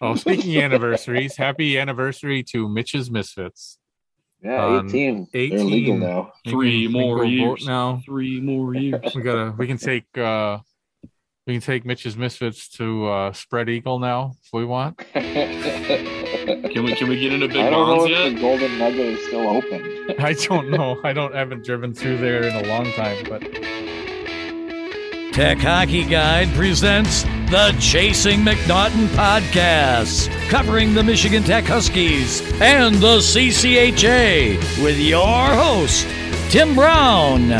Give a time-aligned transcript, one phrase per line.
[0.00, 3.78] Oh, speaking of anniversaries, happy anniversary to Mitch's Misfits.
[4.42, 5.28] Yeah, Um, 18.
[5.32, 6.32] They're legal now.
[6.44, 7.66] We Three can- we can more go years.
[7.66, 8.02] now.
[8.04, 9.14] Three more years.
[9.14, 9.54] We gotta.
[9.56, 10.04] We can take.
[10.18, 10.58] uh
[11.46, 14.98] We can take Mitch's Misfits to uh Spread Eagle now if we want.
[15.14, 18.34] Can we can we get into big I don't know if yet?
[18.34, 19.80] the Golden Nugget is still open.
[20.18, 21.00] I don't know.
[21.02, 23.40] I don't haven't driven through there in a long time, but
[25.32, 33.18] Tech Hockey Guide presents the Chasing McNaughton podcast, covering the Michigan Tech Huskies and the
[33.18, 36.08] CCHA with your host,
[36.50, 37.50] Tim Brown,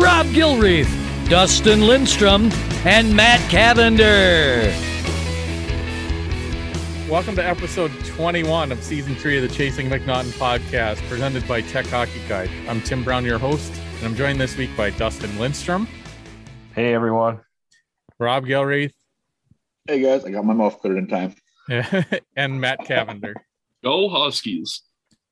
[0.00, 0.90] Rob Gilreath,
[1.28, 2.50] Dustin Lindstrom,
[2.84, 4.72] and Matt Cavender.
[7.08, 11.86] welcome to episode 21 of season three of the Chasing McNaughton podcast, presented by Tech
[11.86, 12.50] Hockey Guide.
[12.68, 15.86] I'm Tim Brown, your host, and I'm joined this week by Dustin Lindstrom,
[16.74, 17.40] Hey everyone.
[18.18, 18.92] Rob Gilreath,
[19.88, 21.34] Hey guys, I got my mouth cleared in time.
[22.36, 23.34] and Matt Cavender.
[23.84, 24.82] Go Huskies.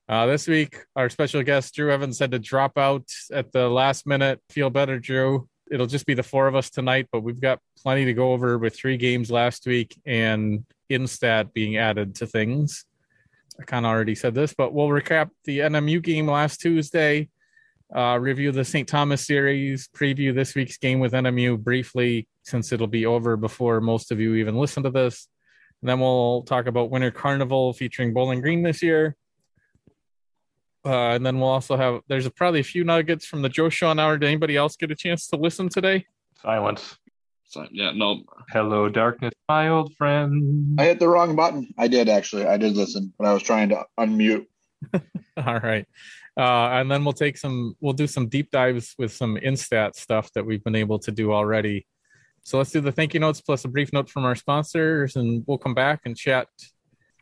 [0.08, 4.06] Uh, this week, our special guest Drew Evans had to drop out at the last
[4.06, 4.40] minute.
[4.50, 5.48] Feel better, Drew.
[5.72, 8.56] It'll just be the four of us tonight, but we've got plenty to go over
[8.56, 12.84] with three games last week and Instat being added to things.
[13.60, 17.28] I kind of already said this, but we'll recap the NMU game last Tuesday,
[17.92, 18.86] uh, review the St.
[18.86, 24.12] Thomas series, preview this week's game with NMU briefly, since it'll be over before most
[24.12, 25.28] of you even listen to this.
[25.82, 29.16] And then we'll talk about Winter Carnival featuring Bowling Green this year.
[30.86, 33.98] Uh, and then we'll also have there's probably a few nuggets from the Joe Shawhan
[33.98, 34.18] hour.
[34.18, 36.06] Did anybody else get a chance to listen today?
[36.42, 36.98] Silence.
[37.44, 38.22] So, yeah, no.
[38.50, 40.78] Hello, darkness, my old friend.
[40.78, 41.72] I hit the wrong button.
[41.78, 42.46] I did actually.
[42.46, 44.46] I did listen, but I was trying to unmute.
[45.36, 45.86] All right.
[46.36, 50.32] Uh, and then we'll take some we'll do some deep dives with some instat stuff
[50.32, 51.86] that we've been able to do already.
[52.44, 55.42] So let's do the thank you notes plus a brief note from our sponsors, and
[55.46, 56.46] we'll come back and chat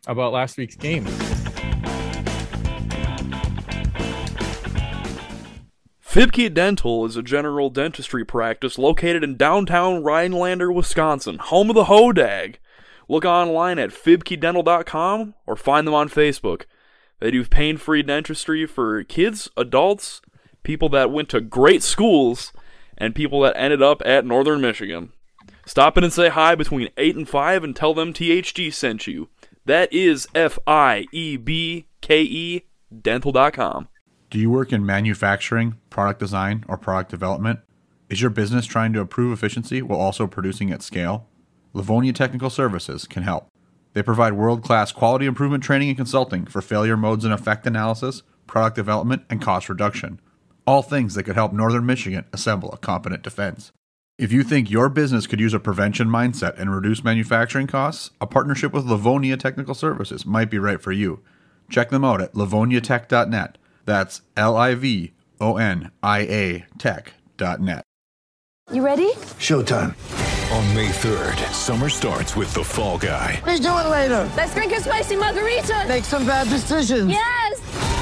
[0.09, 1.07] about last week's game.
[6.05, 11.85] Fiebke Dental is a general dentistry practice located in downtown Rhinelander, Wisconsin, home of the
[11.85, 12.57] Hodag.
[13.09, 16.65] Look online at fiebkedental.com or find them on Facebook.
[17.21, 20.21] They do pain free dentistry for kids, adults,
[20.65, 22.53] people that went to great schools,
[22.99, 25.13] and people that ended up at Northern Michigan.
[25.67, 29.29] Stop in and say hi between 8 and 5 and tell them THG sent you.
[29.65, 32.63] That is F I E B K E
[33.01, 33.89] dental.com.
[34.31, 37.61] Do you work in manufacturing, product design, or product development?
[38.09, 41.29] Is your business trying to improve efficiency while also producing at scale?
[41.73, 43.49] Livonia Technical Services can help.
[43.95, 48.23] They provide world class quality improvement training and consulting for failure modes and effect analysis,
[48.47, 50.21] product development, and cost reduction.
[50.67, 53.73] All things that could help Northern Michigan assemble a competent defense.
[54.19, 58.27] If you think your business could use a prevention mindset and reduce manufacturing costs, a
[58.27, 61.21] partnership with Livonia Technical Services might be right for you.
[61.71, 63.59] Check them out at livoniatech.net.
[63.85, 67.83] That's L I V O N I A tech.net.
[68.71, 69.13] You ready?
[69.41, 69.97] Showtime.
[70.53, 73.41] On May 3rd, summer starts with The Fall Guy.
[73.45, 74.31] Let's do it later.
[74.37, 75.87] Let's drink a spicy margarita.
[75.89, 77.11] Make some bad decisions.
[77.11, 78.02] Yes.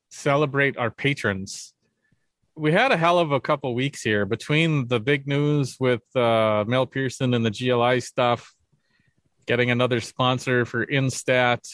[0.11, 1.73] celebrate our patrons.
[2.55, 6.65] We had a hell of a couple weeks here between the big news with uh,
[6.67, 8.53] Mel Pearson and the GLI stuff,
[9.45, 11.67] getting another sponsor for Instat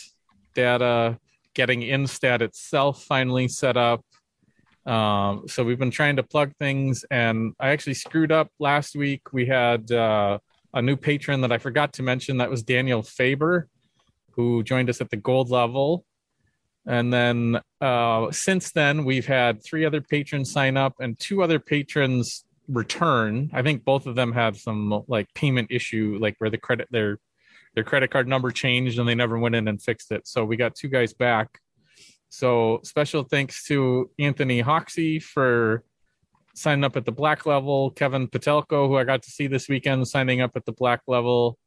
[0.54, 1.18] data,
[1.54, 4.06] getting Instat itself finally set up.
[4.86, 9.34] Um, so we've been trying to plug things, and I actually screwed up last week.
[9.34, 10.40] We had uh,
[10.74, 12.38] a new patron that I forgot to mention.
[12.38, 13.68] That was Daniel Faber
[14.38, 16.06] who joined us at the gold level.
[16.88, 21.60] And then uh, since then, we've had three other patrons sign up and two other
[21.60, 23.50] patrons return.
[23.54, 27.20] I think both of them had some like payment issue, like where the credit their
[27.76, 30.28] their credit card number changed and they never went in and fixed it.
[30.28, 31.60] So we got two guys back.
[32.30, 35.84] So special thanks to Anthony Hoxie for
[36.56, 40.08] signing up at the black level, Kevin Patelko, who I got to see this weekend,
[40.08, 41.58] signing up at the black level,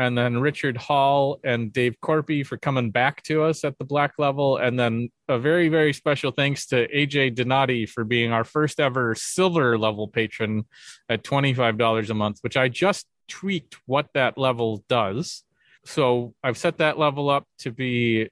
[0.00, 4.14] and then Richard Hall and Dave Corpy for coming back to us at the black
[4.16, 8.80] level, and then a very very special thanks to AJ Donati for being our first
[8.80, 10.64] ever silver level patron
[11.10, 15.44] at twenty five dollars a month, which I just tweaked what that level does.
[15.84, 18.30] so I've set that level up to be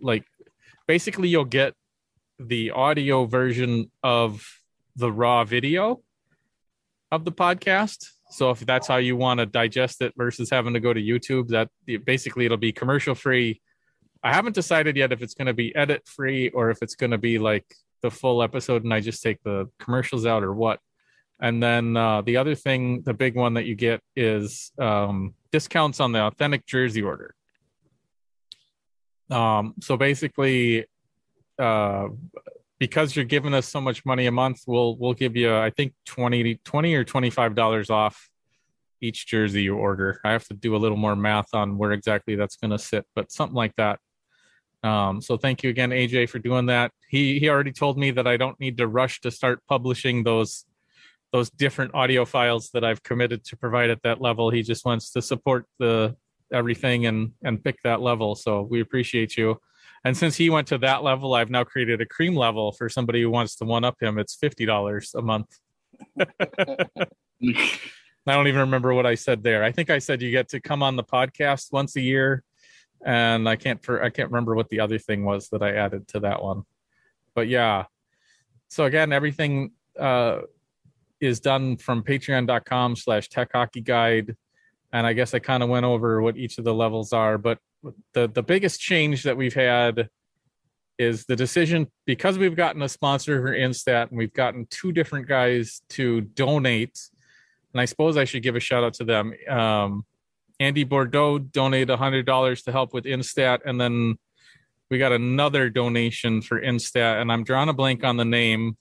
[0.00, 0.24] like
[0.86, 1.74] basically you'll get
[2.38, 4.46] the audio version of
[4.94, 6.02] the raw video
[7.10, 8.10] of the podcast.
[8.30, 11.48] So if that's how you want to digest it versus having to go to YouTube,
[11.48, 11.68] that
[12.04, 13.60] basically it'll be commercial free.
[14.22, 17.10] I haven't decided yet if it's going to be edit free or if it's going
[17.10, 17.64] to be like
[18.02, 20.78] the full episode and I just take the commercials out or what.
[21.40, 25.98] And then uh, the other thing, the big one that you get is um, discounts
[25.98, 27.34] on the authentic jersey order.
[29.30, 30.84] Um, so basically,
[31.58, 32.08] uh,
[32.80, 35.92] because you're giving us so much money a month, we'll we'll give you I think
[36.06, 38.28] 20, 20 or twenty five dollars off
[39.00, 40.20] each jersey you order.
[40.24, 43.06] I have to do a little more math on where exactly that's going to sit,
[43.14, 44.00] but something like that.
[44.82, 46.90] Um, so thank you again, AJ, for doing that.
[47.08, 50.64] He he already told me that I don't need to rush to start publishing those
[51.32, 54.50] those different audio files that I've committed to provide at that level.
[54.50, 56.16] He just wants to support the
[56.50, 58.34] everything and and pick that level.
[58.34, 59.60] So we appreciate you.
[60.04, 63.22] And since he went to that level, I've now created a cream level for somebody
[63.22, 64.18] who wants to one up him.
[64.18, 65.58] It's fifty dollars a month.
[66.18, 69.64] I don't even remember what I said there.
[69.64, 72.42] I think I said you get to come on the podcast once a year,
[73.04, 76.08] and I can't for I can't remember what the other thing was that I added
[76.08, 76.62] to that one.
[77.34, 77.84] But yeah,
[78.68, 80.40] so again, everything uh,
[81.20, 84.36] is done from patreon.com slash tech hockey guide
[84.92, 87.58] and i guess i kind of went over what each of the levels are but
[88.12, 90.08] the the biggest change that we've had
[90.98, 95.26] is the decision because we've gotten a sponsor for instat and we've gotten two different
[95.26, 96.98] guys to donate
[97.72, 99.32] and i suppose i should give a shout out to them.
[99.48, 100.04] Um,
[100.58, 104.16] andy bordeaux donated a $100 to help with instat and then
[104.90, 108.76] we got another donation for instat and i'm drawing a blank on the name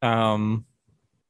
[0.00, 0.64] um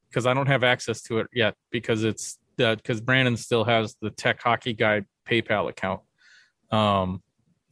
[0.09, 4.09] because I don't have access to it yet because it's because Brandon still has the
[4.09, 6.01] Tech Hockey Guide PayPal account.
[6.71, 7.23] Um,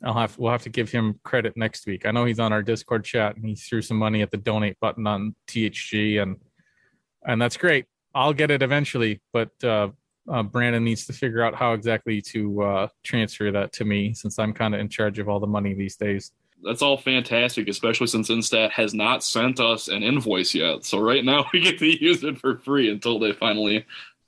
[0.04, 2.06] I'll have we'll have to give him credit next week.
[2.06, 4.80] I know he's on our Discord chat and he threw some money at the donate
[4.80, 6.38] button on THG and
[7.26, 7.86] and that's great.
[8.14, 9.90] I'll get it eventually, but uh,
[10.30, 14.40] uh, Brandon needs to figure out how exactly to uh, transfer that to me since
[14.40, 16.32] I'm kind of in charge of all the money these days
[16.64, 20.86] that's all fantastic, especially since Instat has not sent us an invoice yet.
[20.86, 23.86] So right now we get to use it for free until they finally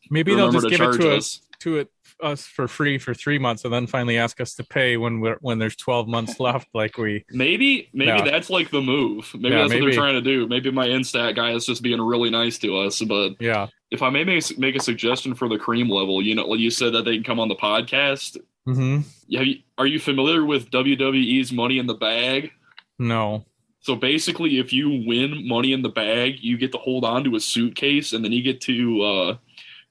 [0.10, 1.90] maybe they'll just give it to us to it
[2.22, 5.38] us for free for three months and then finally ask us to pay when we're
[5.40, 9.62] when there's 12 months left like we maybe maybe that's like the move maybe yeah,
[9.62, 9.82] that's maybe.
[9.82, 12.78] what they're trying to do maybe my instat guy is just being really nice to
[12.78, 16.36] us but yeah if i may make, make a suggestion for the cream level you
[16.36, 18.38] know you said that they can come on the podcast
[18.70, 19.02] Mm-hmm.
[19.28, 22.52] You, are you familiar with WWE's Money in the Bag?
[22.98, 23.46] No.
[23.82, 27.36] So basically, if you win Money in the Bag, you get to hold on to
[27.36, 29.38] a suitcase, and then you get to uh,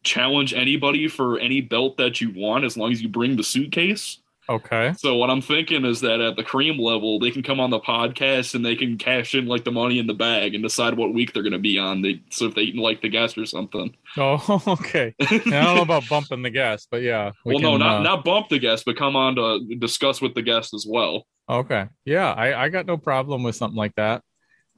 [0.09, 4.19] challenge anybody for any belt that you want, as long as you bring the suitcase.
[4.51, 4.95] Okay.
[4.97, 7.81] So what I'm thinking is that at the cream level, they can come on the
[7.81, 11.13] podcast and they can cash in like the money in the bag and decide what
[11.13, 12.01] week they're going to be on.
[12.01, 13.95] They so if they like the guest or something.
[14.17, 15.15] Oh, okay.
[15.21, 17.33] I don't know about bumping the guest, but yeah.
[17.45, 18.03] We well, can, no, not uh...
[18.03, 21.27] not bump the guest, but come on to discuss with the guest as well.
[21.51, 21.87] Okay.
[22.07, 24.23] Yeah, I I got no problem with something like that.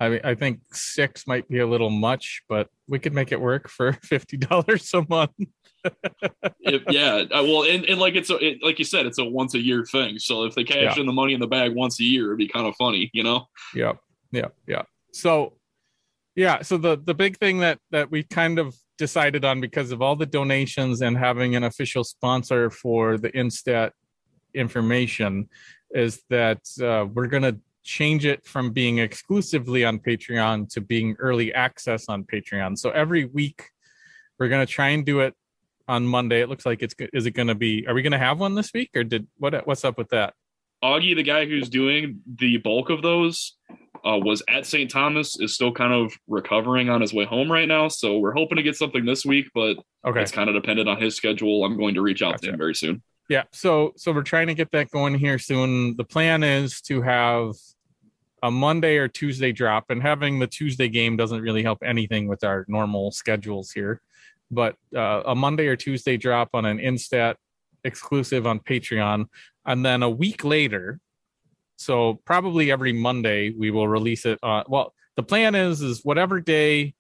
[0.01, 3.41] I mean, I think six might be a little much, but we could make it
[3.41, 5.33] work for fifty dollars a month
[6.61, 9.25] if, yeah, uh, well, and, and like it's a, it, like you said, it's a
[9.25, 10.19] once a year thing.
[10.19, 11.01] So if they cash yeah.
[11.01, 13.23] in the money in the bag once a year, it'd be kind of funny, you
[13.23, 13.47] know?
[13.75, 13.95] Yeah,
[14.33, 14.83] yeah, yeah.
[15.13, 15.55] So,
[16.35, 20.03] yeah, so the the big thing that that we kind of decided on because of
[20.03, 23.93] all the donations and having an official sponsor for the Instat
[24.55, 25.49] information
[25.93, 31.53] is that uh, we're gonna change it from being exclusively on Patreon to being early
[31.55, 32.79] access on Patreon.
[32.79, 33.65] So every week
[34.39, 35.35] we're going to try and do it
[35.89, 36.41] on Monday.
[36.41, 37.87] It looks like it's is it going to be?
[37.87, 39.67] Are we going to have one this week, or did what?
[39.67, 40.35] What's up with that?
[40.83, 43.59] Augie, the guy who's doing the bulk of those,
[44.03, 44.91] uh, was at St.
[44.91, 45.39] Thomas.
[45.41, 47.89] Is still kind of recovering on his way home right now.
[47.89, 51.01] So we're hoping to get something this week, but okay, it's kind of dependent on
[51.01, 51.65] his schedule.
[51.65, 52.47] I'm going to reach out gotcha.
[52.47, 53.03] to him very soon.
[53.31, 55.97] Yeah, so so we're trying to get that going here soon.
[55.97, 57.55] The plan is to have
[58.43, 62.45] a Monday or Tuesday drop, and having the Tuesday game doesn't really help anything with
[62.45, 64.03] our normal schedules here
[64.51, 67.37] but uh, a Monday or Tuesday drop on an Instat
[67.85, 69.27] exclusive on Patreon,
[69.65, 71.01] and then a week later,
[71.77, 74.39] so probably every Monday we will release it.
[74.43, 76.95] On, well, the plan is is whatever day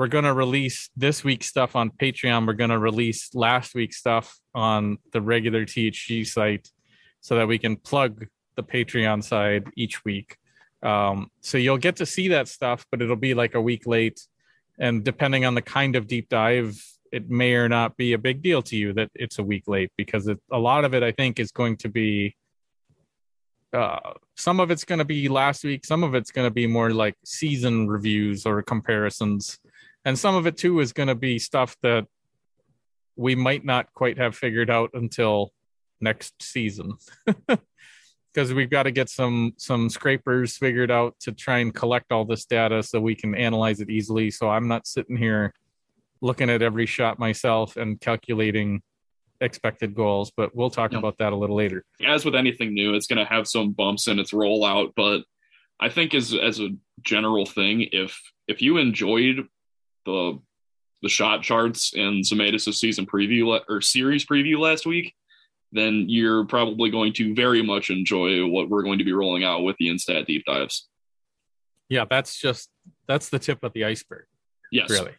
[0.00, 3.98] we're going to release this week's stuff on Patreon, we're going to release last week's
[3.98, 6.70] stuff on the regular THG site,
[7.20, 8.26] so that we can plug
[8.56, 10.38] the Patreon side each week.
[10.82, 14.26] Um, so you'll get to see that stuff, but it'll be like a week late.
[14.78, 18.40] And depending on the kind of deep dive it may or not be a big
[18.40, 21.12] deal to you that it's a week late because it, a lot of it I
[21.12, 22.36] think is going to be
[23.72, 26.66] uh, some of it's going to be last week, some of it's going to be
[26.66, 29.58] more like season reviews or comparisons,
[30.04, 32.06] and some of it too is going to be stuff that
[33.16, 35.52] we might not quite have figured out until
[36.00, 36.94] next season.
[38.32, 42.24] because we've got to get some some scrapers figured out to try and collect all
[42.24, 45.52] this data so we can analyze it easily so i'm not sitting here
[46.20, 48.80] looking at every shot myself and calculating
[49.40, 50.98] expected goals but we'll talk Yeah.
[50.98, 54.06] about that a little later as with anything new, it's going to have some bumps
[54.06, 54.92] in its rollout.
[54.94, 55.22] But
[55.80, 56.68] I think as as a
[57.02, 59.46] general thing, if if you enjoyed
[60.10, 60.38] the
[61.02, 65.14] the shot charts and Zemetis' season preview or series preview last week,
[65.72, 69.62] then you're probably going to very much enjoy what we're going to be rolling out
[69.62, 70.88] with the Instat deep dives.
[71.88, 72.68] yeah that's just
[73.08, 74.26] that's the tip of the iceberg
[74.72, 75.12] Yes, really.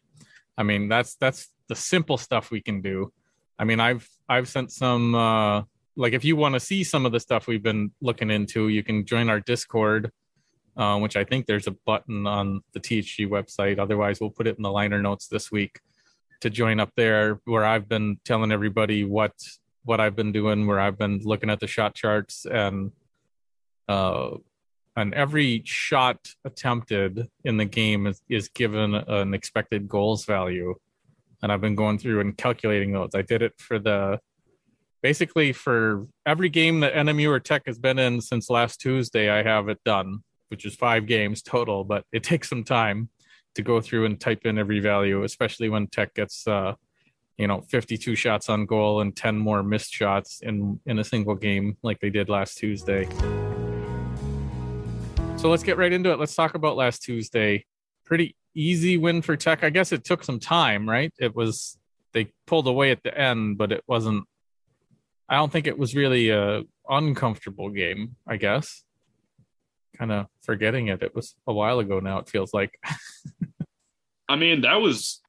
[0.57, 3.11] I mean that's that's the simple stuff we can do.
[3.59, 5.63] I mean i've i've sent some uh
[5.95, 8.83] like if you want to see some of the stuff we've been looking into you
[8.83, 10.11] can join our discord
[10.77, 13.79] uh, which i think there's a button on the thg website.
[13.79, 15.79] Otherwise we'll put it in the liner notes this week
[16.41, 19.33] to join up there where i've been telling everybody what
[19.83, 22.91] what i've been doing where i've been looking at the shot charts and
[23.87, 24.31] uh
[24.97, 30.75] and every shot attempted in the game is, is given an expected goals value.
[31.41, 33.11] And i've been going through and calculating those.
[33.15, 34.19] I did it for the
[35.01, 39.41] basically for every game that nmu or tech has been in since last tuesday i
[39.43, 40.19] have it done
[40.51, 43.09] which is five games total but it takes some time
[43.55, 46.73] to go through and type in every value especially when tech gets uh
[47.37, 51.35] you know 52 shots on goal and 10 more missed shots in in a single
[51.35, 53.07] game like they did last tuesday
[55.41, 56.19] so let's get right into it.
[56.19, 57.65] Let's talk about last Tuesday.
[58.05, 59.63] Pretty easy win for Tech.
[59.63, 61.11] I guess it took some time, right?
[61.19, 61.79] It was
[62.13, 64.25] they pulled away at the end, but it wasn't.
[65.27, 68.17] I don't think it was really a uncomfortable game.
[68.27, 68.83] I guess.
[69.97, 71.03] Kind of forgetting it.
[71.03, 72.19] It was a while ago now.
[72.19, 72.77] It feels like.
[74.29, 75.21] I mean that was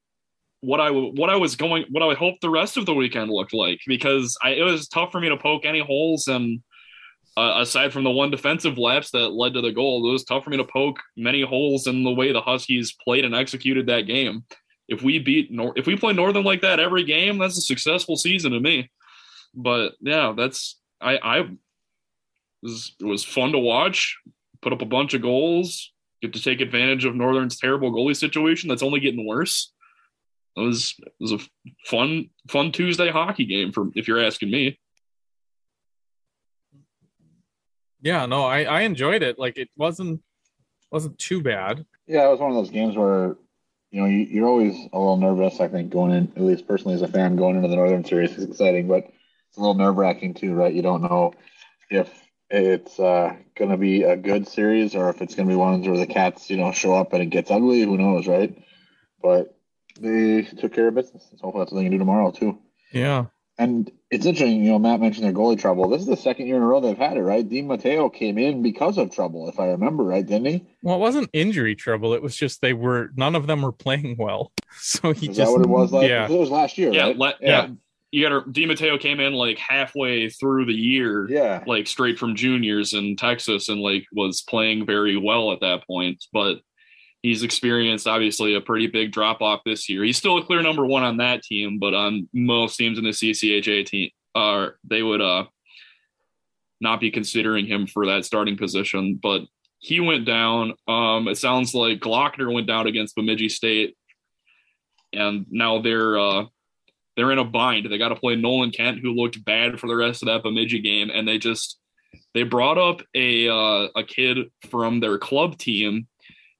[0.60, 3.30] what I what I was going what I would hope the rest of the weekend
[3.30, 6.62] looked like because I, it was tough for me to poke any holes and
[7.36, 10.44] uh, aside from the one defensive lapse that led to the goal, it was tough
[10.44, 14.02] for me to poke many holes in the way the Huskies played and executed that
[14.02, 14.44] game.
[14.88, 18.16] If we beat Nor- if we play Northern like that every game, that's a successful
[18.16, 18.90] season to me.
[19.54, 21.48] But yeah, that's I I
[22.62, 24.18] was, it was fun to watch.
[24.62, 25.92] Put up a bunch of goals.
[26.22, 29.72] Get to take advantage of Northern's terrible goalie situation that's only getting worse.
[30.56, 31.38] It was it was a
[31.86, 34.78] fun fun Tuesday hockey game for if you're asking me.
[38.02, 39.38] yeah, no, I I enjoyed it.
[39.38, 40.20] Like it wasn't
[40.90, 41.86] wasn't too bad.
[42.06, 43.36] Yeah, it was one of those games where,
[43.90, 45.60] you know, you, you're always a little nervous.
[45.60, 48.36] I think going in, at least personally as a fan, going into the Northern Series
[48.36, 49.04] is exciting, but
[49.48, 50.74] it's a little nerve wracking too, right?
[50.74, 51.32] You don't know
[51.90, 52.10] if
[52.52, 55.88] it's uh, going to be a good series or if it's going to be ones
[55.88, 57.80] where the Cats, you know, show up and it gets ugly.
[57.82, 58.56] Who knows, right?
[59.22, 59.56] But
[59.98, 61.24] they took care of business.
[61.30, 62.58] So hopefully that's what they can do tomorrow too.
[62.92, 63.26] Yeah.
[63.58, 65.88] And it's interesting, you know, Matt mentioned their goalie trouble.
[65.88, 67.46] This is the second year in a row they've had it, right?
[67.48, 70.66] DiMatteo came in because of trouble, if I remember right, didn't he?
[70.82, 72.14] Well, it wasn't injury trouble.
[72.14, 74.52] It was just they were none of them were playing well.
[74.80, 76.08] So he Is just that what it was like?
[76.08, 76.24] yeah.
[76.30, 77.16] It was last year, Yeah, right?
[77.18, 77.68] le- yeah.
[78.12, 81.64] You got to DiMatteo came in like halfway through the year, Yeah.
[81.66, 86.22] like straight from juniors in Texas, and like was playing very well at that point.
[86.32, 86.60] But
[87.22, 90.04] he's experienced obviously a pretty big drop off this year.
[90.04, 93.10] He's still a clear number one on that team, but on most teams in the
[93.12, 95.44] CCHA team, uh, they would uh
[96.82, 99.18] not be considering him for that starting position.
[99.22, 99.42] But
[99.78, 100.74] he went down.
[100.86, 103.96] Um, it sounds like Glockner went down against Bemidji State,
[105.14, 106.44] and now they're uh
[107.16, 107.90] they're in a bind.
[107.90, 110.80] They got to play Nolan Kent, who looked bad for the rest of that Bemidji
[110.80, 111.78] game, and they just
[112.34, 116.06] they brought up a uh, a kid from their club team.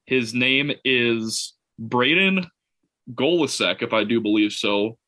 [0.07, 2.47] His name is Braden
[3.15, 4.99] Golisek, if I do believe so.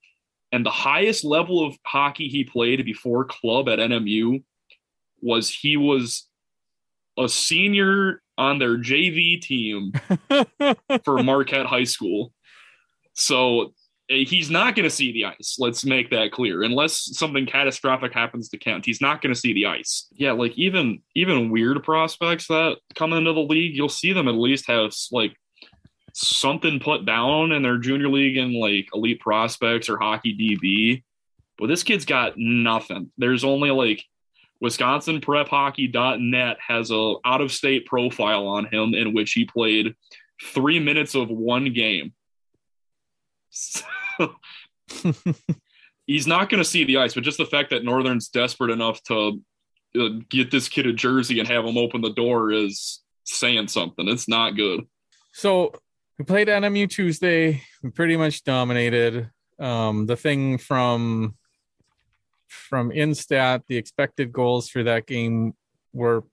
[0.53, 4.43] And the highest level of hockey he played before club at NMU
[5.21, 6.29] was he was
[7.19, 9.93] a senior on their JV team
[11.05, 12.33] for Marquette High School.
[13.15, 13.73] So
[14.09, 15.57] he's not going to see the ice.
[15.59, 16.63] Let's make that clear.
[16.63, 20.09] Unless something catastrophic happens to Kent, he's not going to see the ice.
[20.13, 24.35] Yeah, like even even weird prospects that come into the league, you'll see them at
[24.35, 25.37] least have like
[26.13, 31.03] something put down in their junior league and like elite prospects or hockey DB.
[31.59, 33.11] But this kid's got nothing.
[33.17, 34.05] There's only like
[34.61, 39.95] Wisconsin Prep wisconsinprephockey.net has a out of state profile on him in which he played
[40.43, 42.13] three minutes of one game.
[43.55, 44.35] So,
[46.07, 49.03] he's not going to see the ice, but just the fact that Northern's desperate enough
[49.05, 49.41] to
[49.99, 54.09] uh, get this kid a jersey and have him open the door is saying something.
[54.09, 54.87] It's not good.
[55.33, 55.73] So
[56.19, 57.63] we played NMU Tuesday.
[57.83, 59.31] We pretty much dominated.
[59.59, 61.37] Um, the thing from
[62.49, 65.55] from Instat, the expected goals for that game
[65.93, 66.25] were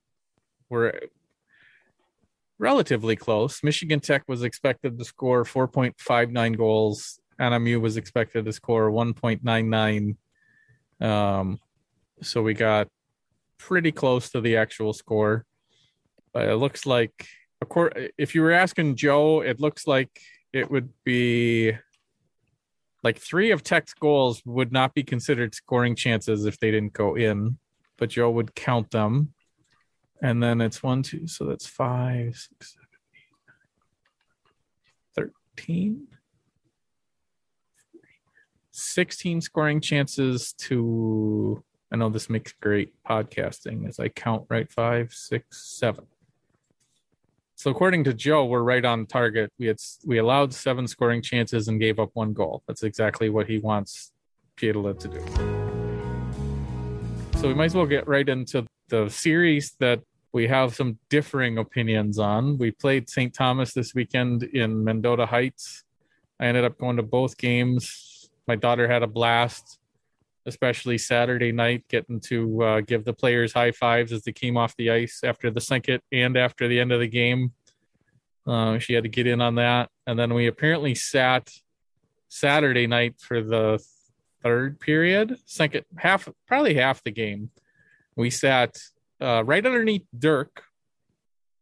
[0.70, 1.00] were
[2.58, 3.62] relatively close.
[3.62, 7.20] Michigan Tech was expected to score 4.59 goals.
[7.40, 10.16] NMU was expected to score 1.99.
[11.04, 11.58] Um,
[12.20, 12.88] so we got
[13.58, 15.44] pretty close to the actual score.
[16.32, 17.26] But it looks like,
[18.18, 20.10] if you were asking Joe, it looks like
[20.52, 21.72] it would be
[23.02, 27.16] like three of Tech's goals would not be considered scoring chances if they didn't go
[27.16, 27.58] in,
[27.98, 29.34] but Joe would count them.
[30.22, 33.32] And then it's one, two, so that's five, six, seven, eight,
[35.18, 36.06] nine, 13.
[38.70, 41.62] 16 scoring chances to
[41.92, 46.06] I know this makes great podcasting as I count right five, six, seven.
[47.54, 49.52] So according to Joe, we're right on target.
[49.58, 49.76] We had
[50.06, 52.62] we allowed seven scoring chances and gave up one goal.
[52.66, 54.10] That's exactly what he wants
[54.56, 55.20] Pietila to do.
[57.38, 60.00] So we might as well get right into the series that
[60.32, 62.58] we have some differing opinions on.
[62.58, 63.34] We played St.
[63.34, 65.84] Thomas this weekend in Mendota Heights.
[66.40, 68.30] I ended up going to both games.
[68.48, 69.78] My daughter had a blast
[70.46, 74.76] especially Saturday night, getting to uh, give the players high fives as they came off
[74.76, 77.52] the ice after the second and after the end of the game.
[78.46, 79.88] Uh, she had to get in on that.
[80.06, 81.50] And then we apparently sat
[82.28, 83.82] Saturday night for the
[84.42, 87.50] third period, second half, probably half the game.
[88.16, 88.76] We sat
[89.22, 90.64] uh, right underneath Dirk.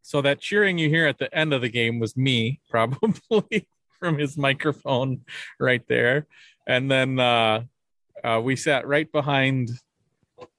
[0.02, 4.18] So that cheering you hear at the end of the game was me, probably from
[4.18, 5.22] his microphone
[5.58, 6.26] right there.
[6.66, 7.64] And then uh,
[8.24, 9.70] uh, we sat right behind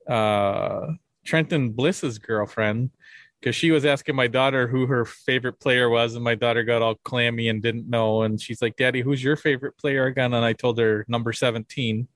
[0.08, 0.88] uh,
[1.25, 2.91] Trenton Bliss's girlfriend
[3.39, 6.83] because she was asking my daughter who her favorite player was, and my daughter got
[6.83, 8.22] all clammy and didn't know.
[8.22, 12.07] And she's like, "Daddy, who's your favorite player again?" And I told her number seventeen,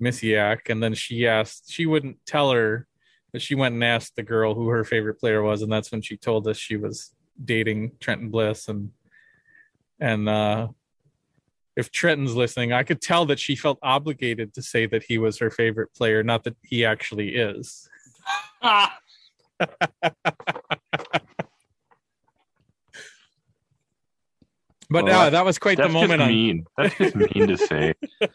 [0.00, 0.70] Misiak.
[0.70, 2.86] And then she asked, she wouldn't tell her,
[3.36, 6.16] she went and asked the girl who her favorite player was, and that's when she
[6.16, 7.12] told us she was
[7.44, 8.90] dating Trenton Bliss and
[10.00, 10.68] and uh
[11.76, 15.38] if Trenton's listening, I could tell that she felt obligated to say that he was
[15.38, 17.88] her favorite player, not that he actually is.
[24.90, 26.18] but well, uh, that was quite the moment.
[26.18, 26.64] That's just mean.
[26.76, 26.84] On...
[26.84, 27.94] That's just mean to say.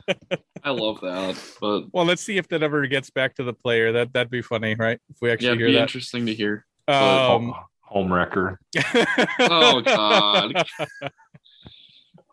[0.64, 3.92] I love that, but well, let's see if that ever gets back to the player.
[3.92, 5.00] That that'd be funny, right?
[5.10, 6.66] If we actually yeah, hear that, interesting to hear.
[6.88, 8.60] Um, home wrecker.
[9.40, 10.66] oh God.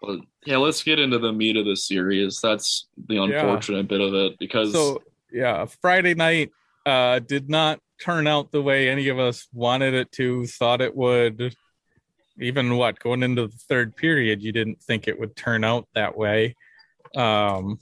[0.02, 2.40] But yeah, let's get into the meat of the series.
[2.40, 3.82] That's the unfortunate yeah.
[3.82, 5.02] bit of it because so
[5.32, 6.50] yeah, Friday night
[6.86, 10.96] uh did not turn out the way any of us wanted it to, thought it
[10.96, 11.54] would.
[12.40, 16.16] Even what going into the third period, you didn't think it would turn out that
[16.16, 16.56] way.
[17.14, 17.78] Um,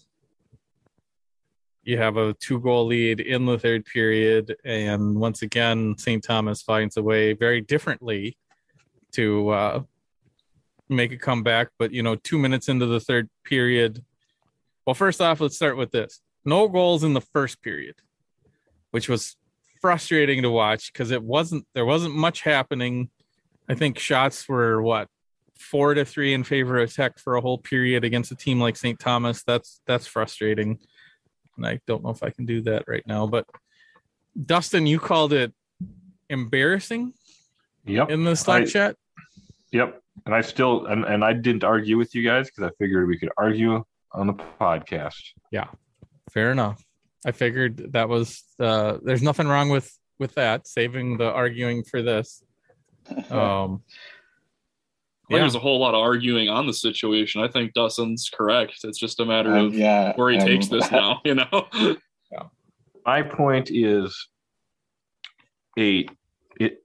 [1.88, 6.23] you have a two goal lead in the third period, and once again, St.
[6.23, 8.37] Thomas finds a way very differently
[9.12, 9.83] to uh,
[10.88, 11.68] make a comeback.
[11.79, 14.05] But you know, two minutes into the third period.
[14.87, 17.94] Well, first off, let's start with this: no goals in the first period,
[18.90, 19.37] which was
[19.81, 23.09] frustrating to watch because it wasn't there wasn't much happening.
[23.68, 25.09] I think shots were what
[25.59, 28.76] four to three in favor of Tech for a whole period against a team like
[28.76, 28.98] St.
[28.98, 29.42] Thomas.
[29.42, 30.78] That's that's frustrating,
[31.57, 33.26] and I don't know if I can do that right now.
[33.26, 33.46] But
[34.40, 35.52] Dustin, you called it
[36.31, 37.12] embarrassing.
[37.85, 38.11] Yep.
[38.11, 38.96] In the Slack I, chat.
[39.72, 43.09] Yep and I still and, and I didn't argue with you guys because I figured
[43.09, 45.33] we could argue on the podcast.
[45.50, 45.68] Yeah,
[46.33, 46.83] fair enough.
[47.26, 50.66] I figured that was uh, there's nothing wrong with with that.
[50.66, 52.42] Saving the arguing for this.
[53.31, 53.83] Um,
[55.29, 55.38] yeah.
[55.40, 57.42] there's a whole lot of arguing on the situation.
[57.42, 58.79] I think Dustin's correct.
[58.85, 61.21] It's just a matter um, of yeah, where he um, takes this now.
[61.25, 61.68] You know.
[62.33, 62.44] yeah.
[63.05, 64.29] My point is,
[65.79, 66.09] a
[66.59, 66.83] it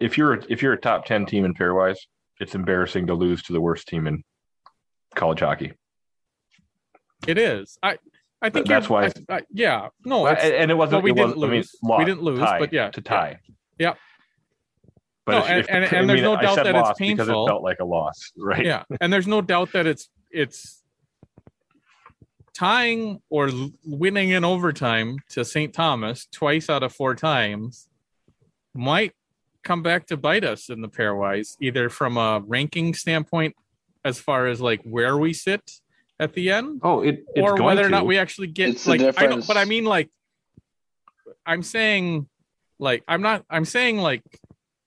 [0.00, 1.98] if you're if you're a top ten team in pairwise,
[2.40, 4.22] it's embarrassing to lose to the worst team in
[5.14, 5.72] college hockey.
[7.26, 7.78] It is.
[7.82, 7.98] I
[8.42, 9.06] I think that's why.
[9.06, 9.88] I, I, yeah.
[10.04, 10.26] No.
[10.26, 10.94] and it wasn't.
[10.94, 11.76] Well, we it didn't was, lose.
[11.82, 13.38] I mean, we didn't lose, tie, but yeah, to tie.
[13.78, 13.88] Yeah.
[13.88, 13.94] yeah.
[15.24, 17.26] But no, if, and, if and, the, and there's mean, no doubt that it's painful
[17.26, 18.64] because it felt like a loss, right?
[18.64, 20.82] Yeah, and there's no doubt that it's it's
[22.54, 23.50] tying or
[23.84, 25.72] winning in overtime to St.
[25.72, 27.88] Thomas twice out of four times
[28.74, 29.12] might
[29.62, 33.54] come back to bite us in the pairwise, either from a ranking standpoint,
[34.04, 35.62] as far as like where we sit
[36.18, 38.86] at the end, Oh, it, it's or going whether or not we actually get It's
[38.86, 40.10] like I don't, but I mean like
[41.46, 42.28] I'm saying
[42.78, 44.22] like I'm not I'm saying like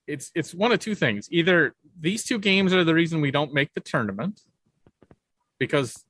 [0.07, 1.27] it's it's one of two things.
[1.31, 4.41] Either these two games are the reason we don't make the tournament
[5.59, 6.05] because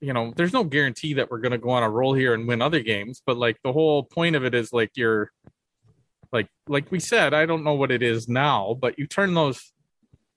[0.00, 2.46] you know there's no guarantee that we're going to go on a roll here and
[2.46, 5.30] win other games, but like the whole point of it is like you're
[6.32, 9.72] like like we said, I don't know what it is now, but you turn those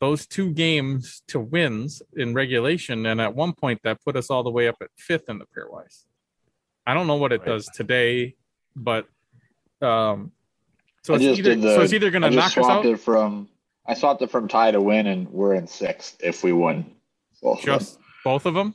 [0.01, 4.43] those two games to wins in regulation, and at one point that put us all
[4.43, 6.03] the way up at fifth in the pairwise.
[6.85, 7.47] I don't know what it Right.
[7.47, 8.35] does today,
[8.75, 9.07] but
[9.81, 10.31] um,
[11.05, 12.85] so it's just either the, so it's either going to I just knock us out
[12.85, 13.47] it from
[13.87, 16.85] I swapped it from tie to win, and we're in sixth if we win.
[17.41, 17.79] Both of them.
[17.79, 18.73] just both of them,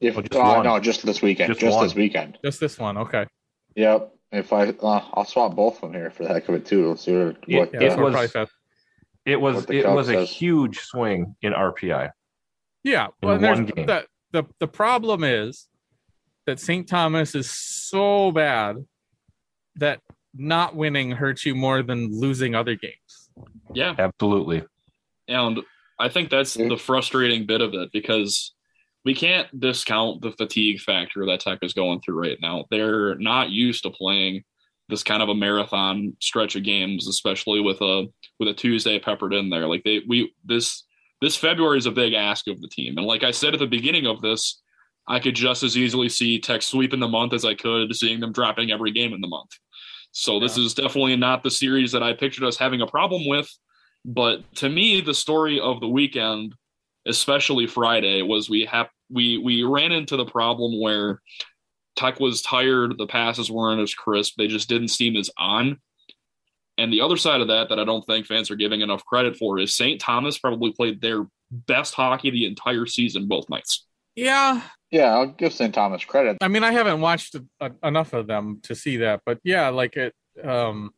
[0.00, 2.38] if Oh, just uh, no, just this weekend, Just just, this weekend.
[2.44, 2.96] just this one.
[2.98, 3.26] Okay,
[3.76, 4.12] Yep.
[4.32, 6.88] If I uh, I'll swap both of them here for the heck of it too.
[6.88, 8.50] Let's see what, Yeah, what yeah, It uh, we're was- probably.
[9.24, 10.30] It was it was a says.
[10.30, 12.10] huge swing in RPI.
[12.82, 13.86] Yeah, in well, there's one game.
[13.86, 15.68] the, the the problem is
[16.46, 16.88] that St.
[16.88, 18.78] Thomas is so bad
[19.76, 20.00] that
[20.34, 23.30] not winning hurts you more than losing other games.
[23.74, 23.94] Yeah.
[23.98, 24.64] Absolutely.
[25.28, 25.60] And
[25.98, 28.52] I think that's the frustrating bit of it because
[29.04, 32.66] we can't discount the fatigue factor that Tech is going through right now.
[32.70, 34.44] They're not used to playing
[34.88, 38.06] this kind of a marathon stretch of games, especially with a
[38.38, 39.66] with a Tuesday peppered in there.
[39.66, 40.84] Like they we this
[41.20, 42.98] this February is a big ask of the team.
[42.98, 44.60] And like I said at the beginning of this,
[45.06, 48.32] I could just as easily see Tech sweeping the month as I could seeing them
[48.32, 49.50] dropping every game in the month.
[50.12, 53.50] So this is definitely not the series that I pictured us having a problem with.
[54.04, 56.54] But to me, the story of the weekend,
[57.06, 61.20] especially Friday, was we have we we ran into the problem where
[61.96, 65.78] Tech was tired, the passes weren't as crisp, they just didn't seem as on.
[66.78, 69.36] And the other side of that, that I don't think fans are giving enough credit
[69.36, 70.00] for, is St.
[70.00, 73.86] Thomas probably played their best hockey the entire season, both nights.
[74.16, 75.74] Yeah, yeah, I'll give St.
[75.74, 76.36] Thomas credit.
[76.42, 79.96] I mean, I haven't watched a, enough of them to see that, but yeah, like
[79.96, 80.14] it.
[80.44, 80.90] Um,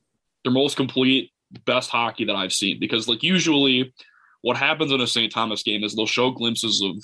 [0.43, 1.31] their most complete,
[1.65, 2.81] best hockey that I've seen.
[2.81, 3.95] Because like usually,
[4.43, 5.33] what happens in a St.
[5.33, 6.97] Thomas game is they'll show glimpses of,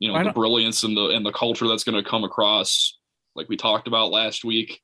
[0.00, 2.98] you know, the brilliance and the and the culture that's going to come across,
[3.36, 4.80] like we talked about last week.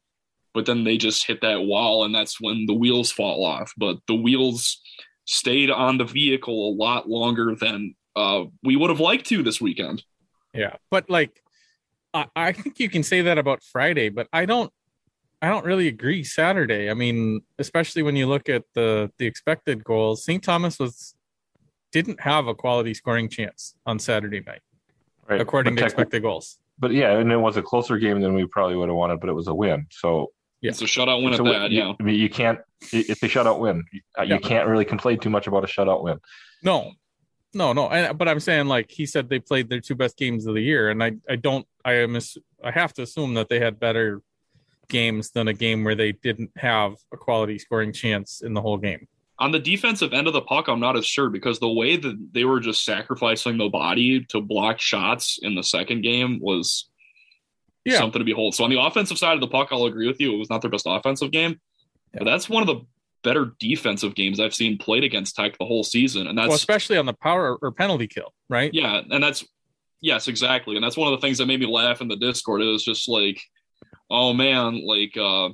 [0.55, 3.73] But then they just hit that wall, and that's when the wheels fall off.
[3.77, 4.81] But the wheels
[5.25, 9.61] stayed on the vehicle a lot longer than uh, we would have liked to this
[9.61, 10.05] weekend.
[10.55, 11.43] Yeah, but like,
[12.15, 14.73] I, I think you can say that about Friday, but I don't.
[15.41, 16.23] I don't really agree.
[16.23, 16.89] Saturday.
[16.89, 20.43] I mean, especially when you look at the the expected goals, St.
[20.43, 21.15] Thomas was
[21.91, 24.61] didn't have a quality scoring chance on Saturday night,
[25.29, 25.41] Right.
[25.41, 26.59] according but to expected goals.
[26.79, 29.29] But yeah, and it was a closer game than we probably would have wanted, but
[29.29, 29.87] it was a win.
[29.91, 30.71] So Yeah.
[30.71, 31.71] It's a shutout win it's at a that.
[31.73, 32.61] You- Yeah, I mean, you can't.
[32.93, 33.85] It's a shutout win.
[34.19, 34.35] Uh, Yeah.
[34.37, 36.19] You can't really complain too much about a shutout win.
[36.63, 36.93] No,
[37.55, 37.89] no, no.
[37.89, 40.63] And, but I'm saying like he said they played their two best games of the
[40.63, 42.17] year, and I I don't I am
[42.65, 44.23] I have to assume that they had better
[44.89, 48.77] games than a game where they didn't have a quality scoring chance in the whole
[48.79, 49.07] game.
[49.39, 52.29] on the defensive end of the puck, I'm not as sure because the way that
[52.33, 56.89] they were just sacrificing the body to block shots in the second game was
[57.85, 57.99] Yeah.
[57.99, 58.55] something to behold.
[58.55, 60.35] So on the offensive side of the puck, I'll agree with you.
[60.35, 61.59] It was not their best offensive game,
[62.13, 62.85] but that's one of the
[63.23, 66.97] better defensive games I've seen played against Tech the whole season, and that's well, especially
[66.99, 68.73] on the power or penalty kill, right?
[68.75, 69.45] yeah, and that's
[70.01, 72.63] yes, exactly, and that's one of the things that made me laugh in the Discord.
[72.63, 73.41] It was just like,
[74.11, 75.51] oh man, like uh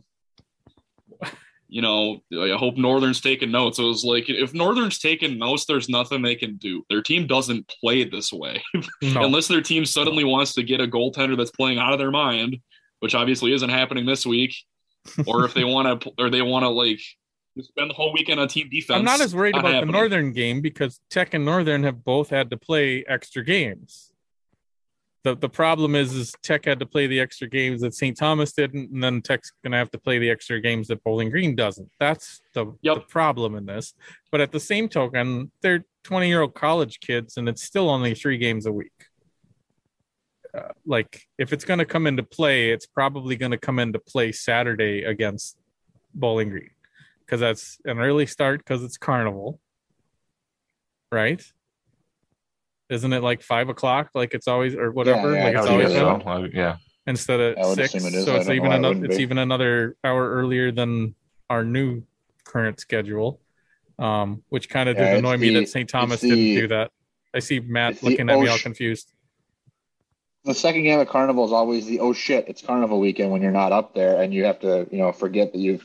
[1.70, 3.78] you know, I hope Northern's taking notes.
[3.78, 6.82] It was like if Northern's taking notes, there's nothing they can do.
[6.88, 8.62] Their team doesn't play this way
[9.02, 9.24] No.
[9.24, 12.56] unless their team suddenly wants to get a goaltender that's playing out of their mind,
[13.00, 14.54] which obviously isn't happening this week,
[15.26, 17.00] or if they want to, or they want to like
[17.62, 18.98] spend the whole weekend on team defense.
[18.98, 19.92] I'm not as worried Not about happening.
[19.92, 24.12] the Northern game because Tech and Northern have both had to play extra games.
[25.24, 28.16] The the problem is is Tech had to play the extra games that St.
[28.16, 31.56] Thomas didn't, and then Tech's gonna have to play the extra games that Bowling Green
[31.56, 31.90] doesn't.
[31.98, 33.94] That's the, the problem in this.
[34.30, 38.14] But at the same token, they're 20 year old college kids, and it's still only
[38.14, 38.92] three games a week.
[40.56, 43.98] Uh, like if it's going to come into play, it's probably going to come into
[43.98, 45.58] play Saturday against
[46.14, 46.70] Bowling Green
[47.28, 49.60] because that's an early start because it's carnival,
[51.12, 51.44] right?
[52.88, 55.34] Isn't it like five o'clock, like it's always or whatever?
[55.34, 56.08] yeah, like it's always so.
[56.08, 56.76] I- yeah.
[57.06, 57.94] instead of six.
[57.94, 58.24] it.
[58.24, 59.04] So it's even another.
[59.04, 59.22] It's be.
[59.22, 61.14] even another hour earlier than
[61.50, 62.02] our new
[62.44, 63.40] current schedule,
[63.98, 65.88] um, which kind of Yeah, did annoy me that St.
[65.88, 66.90] Thomas it's didn't do that.
[67.34, 69.12] I see Matt looking at me all confused.
[70.44, 73.50] The second game at Carnival is always the oh shit, it's Carnival weekend when you're
[73.50, 75.84] not up there and you have to, you know, forget that you've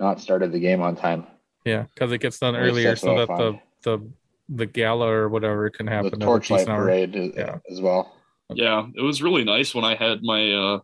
[0.00, 1.26] not started the game on time.
[1.64, 4.10] Yeah, because it gets done At earlier so that the the
[4.48, 6.06] the gala or whatever can happen.
[6.08, 7.58] at a torchlight parade as, Yeah.
[7.70, 8.16] as well.
[8.52, 10.78] Yeah, it was really nice when I had my uh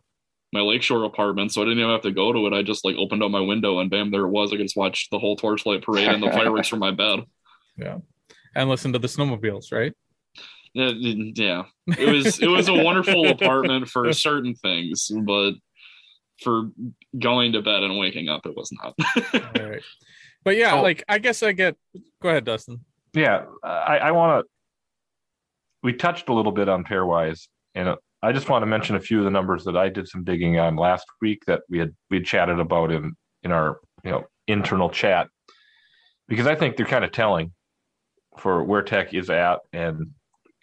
[0.53, 2.53] my lakeshore apartment, so I didn't even have to go to it.
[2.53, 4.53] I just like opened up my window and bam, there it was.
[4.53, 7.19] I could just watch the whole torchlight parade and the fireworks from my bed.
[7.79, 7.97] Yeah,
[8.55, 9.93] and listen to the snowmobiles, right?
[10.73, 11.63] Yeah, yeah.
[11.85, 15.51] It was it was a wonderful apartment for certain things, but
[16.41, 16.69] for
[17.17, 18.93] going to bed and waking up, it was not.
[19.59, 19.81] All right.
[20.43, 20.81] But yeah, Oh.
[20.81, 21.75] like I guess I get.
[22.21, 22.79] Go ahead, Dustin.
[23.13, 24.49] Yeah, I, I want to.
[25.83, 28.99] We touched a little bit on pairwise, and uh, I just want to mention a
[28.99, 31.93] few of the numbers that I did some digging on last week that we had
[32.09, 35.27] we had chatted about in in our you know internal chat,
[36.27, 37.53] because I think they're kind of telling
[38.37, 40.11] for where tech is at and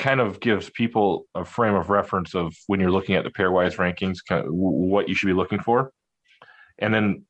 [0.04, 3.76] kind of gives people a frame of reference of when you're looking at the pairwise
[3.76, 5.90] rankings, kind of what you should be looking for,
[6.78, 7.24] and then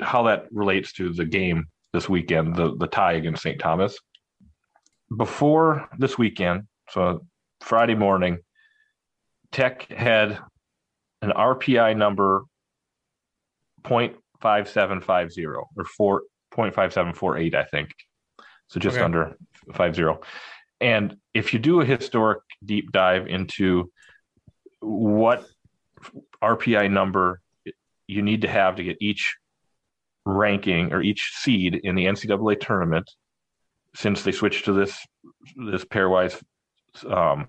[0.00, 3.60] how that relates to the game this weekend, the the tie against St.
[3.60, 3.96] Thomas
[5.16, 7.24] before this weekend, so
[7.60, 8.38] Friday morning,
[9.52, 10.38] Tech had
[11.22, 12.44] an RPI number
[13.84, 17.90] 0.5750 or 4 0.5748, I think.
[18.68, 19.04] So just Okay.
[19.04, 19.36] under
[19.74, 20.02] 50.
[20.80, 23.90] And if you do a historic deep dive into
[24.80, 25.46] what
[26.42, 27.40] RPI number
[28.06, 29.36] you need to have to get each
[30.24, 33.10] ranking or each seed in the NCAA tournament,
[33.94, 34.98] since they switched to this
[35.56, 36.40] this pairwise
[37.08, 37.46] um,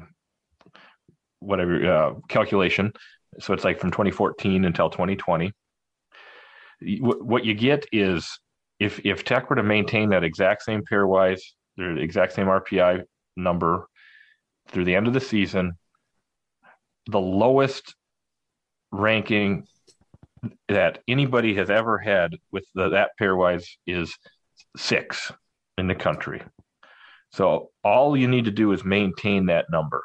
[1.39, 2.91] whatever uh, calculation,
[3.39, 5.51] so it's like from 2014 until 2020.
[6.81, 8.39] Wh- What you get is
[8.79, 11.41] if if Tech were to maintain that exact same pairwise,
[11.75, 13.03] the exact same RPI
[13.37, 13.87] number
[14.69, 15.73] through the end of the season,
[17.05, 17.95] the lowest
[18.91, 19.65] ranking
[20.67, 24.13] that anybody has ever had with the, that pairwise is
[24.75, 25.31] six
[25.77, 26.41] in the country.
[27.31, 30.03] So all you need to do is maintain that number.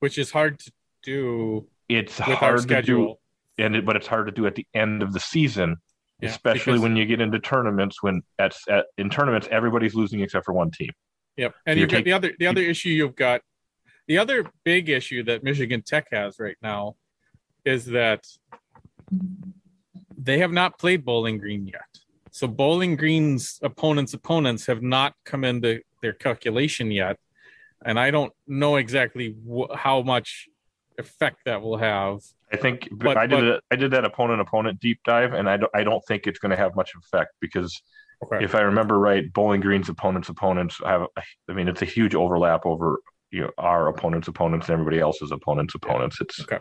[0.00, 3.14] Which is hard to do It's hard to do,
[3.56, 5.76] and it, but it's hard to do at the end of the season,
[6.20, 8.02] Yeah, especially because- when you get into tournaments.
[8.02, 10.90] When at, at in tournaments, everybody's losing except for one team.
[11.38, 11.54] Yep.
[11.66, 13.40] And you've got the other the other issue you've got
[14.08, 16.96] the other big issue that Michigan Tech has right now
[17.64, 18.26] is that
[20.16, 21.86] they have not played Bowling Green yet.
[22.32, 27.18] So Bowling Green's opponents' opponents have not come into their calculation yet,
[27.84, 30.48] and I don't know exactly wh- how much
[30.98, 32.20] effect that will have.
[32.52, 35.48] I think But- I did but- a, I did that opponent opponent deep dive, and
[35.48, 37.80] I don't I don't think it's going to have much effect because
[38.24, 38.44] Okay.
[38.44, 41.06] if I remember right, Bowling Green's opponents opponents have
[41.48, 42.98] I mean it's a huge overlap over
[43.30, 46.20] you know our opponents opponents and everybody else's opponents opponents.
[46.20, 46.58] It's Okay.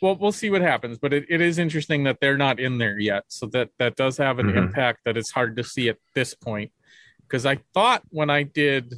[0.00, 2.98] Well, we'll see what happens, but it, it is interesting that they're not in there
[2.98, 3.24] yet.
[3.28, 4.56] So that that does have an Mhm.
[4.56, 6.70] impact that it's hard to see at this point.
[7.22, 8.94] Because I thought when I did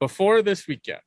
[0.00, 1.00] before this weekend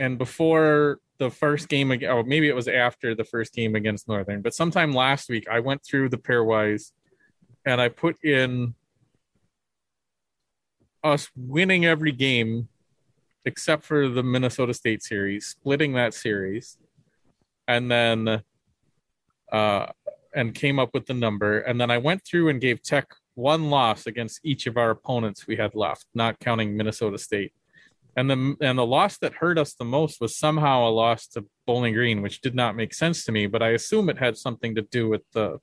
[0.00, 4.08] and before the first game again, or maybe it was after the first game against
[4.08, 6.92] Northern, but sometime last week I went through the pairwise
[7.66, 8.74] and I put in
[11.04, 12.68] us winning every game
[13.44, 16.78] except for the Minnesota State series, splitting that series,
[17.66, 18.42] and then
[19.52, 19.86] uh
[20.34, 21.60] and came up with the number.
[21.60, 25.46] And then I went through and gave Tech one loss against each of our opponents
[25.46, 27.52] we had left, not counting Minnesota State.
[28.16, 31.46] And the and the loss that hurt us the most was somehow a loss to
[31.66, 34.74] Bowling Green, which did not make sense to me, but I assume it had something
[34.74, 35.60] to do with the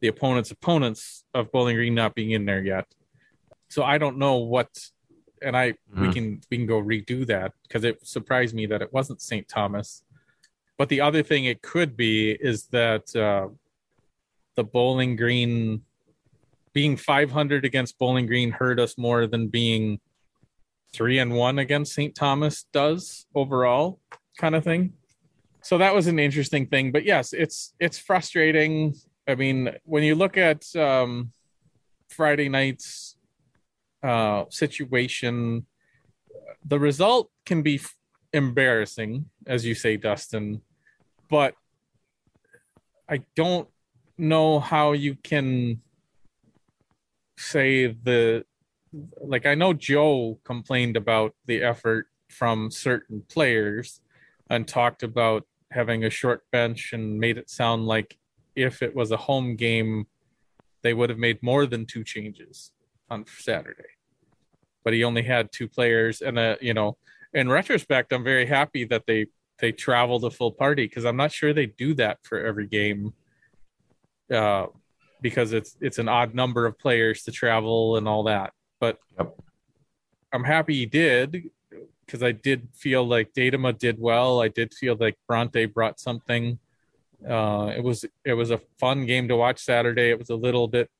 [0.00, 2.86] the opponent's opponents of Bowling Green not being in there yet.
[3.74, 4.68] So I don't know what
[5.42, 6.12] and I we Mhm.
[6.12, 9.48] can we can go redo that because it surprised me that it wasn't St.
[9.48, 10.04] Thomas.
[10.78, 13.48] But the other thing it could be is that uh,
[14.54, 15.82] the Bowling Green
[16.72, 20.00] being 500 against Bowling Green hurt us more than being
[20.92, 22.14] three and one against St.
[22.14, 23.98] Thomas does overall,
[24.38, 24.92] kind of thing.
[25.62, 26.92] So that was an interesting thing.
[26.92, 28.94] But yes, it's it's frustrating.
[29.26, 31.32] I mean, when you look at um,
[32.08, 33.13] Friday night's
[34.04, 35.66] uh, situation,
[36.64, 37.80] the result can be
[38.34, 40.60] embarrassing, as you say, Dustin.
[41.30, 41.54] But
[43.08, 43.68] I don't
[44.18, 45.80] know how you can
[47.36, 48.44] say the
[49.20, 54.00] like I know Joe complained about the effort from certain players
[54.48, 58.18] and talked about having a short bench and made it sound like
[58.54, 60.06] if it was a home game
[60.82, 62.70] they would have made more than two changes
[63.10, 63.93] on Saturday.
[64.84, 66.96] But he only had two players and uh you know
[67.32, 69.26] in retrospect I'm very happy that they
[69.58, 73.14] they traveled a full party because I'm not sure they do that for every game.
[74.30, 74.66] Uh
[75.22, 78.52] because it's it's an odd number of players to travel and all that.
[78.78, 79.40] But Yep.
[80.32, 81.50] I'm happy he did
[82.04, 84.42] because I did feel like Datama did well.
[84.42, 86.58] I did feel like Bronte brought something.
[87.26, 90.10] Uh, it was it was a fun game to watch Saturday.
[90.10, 90.90] It was a little bit,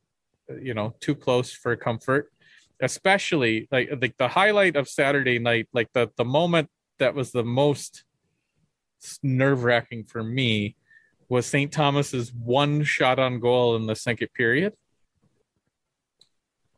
[0.60, 2.32] you know, too close for comfort,
[2.80, 8.04] especially like the highlight of Saturday night, like the the moment that was the most
[9.22, 10.76] nerve wracking for me
[11.28, 11.72] was St.
[11.72, 14.74] Thomas's one shot on goal in the second period.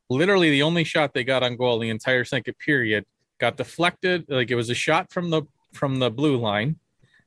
[0.09, 3.05] Literally, the only shot they got on goal the entire second period
[3.39, 4.25] got deflected.
[4.29, 6.77] Like it was a shot from the from the blue line.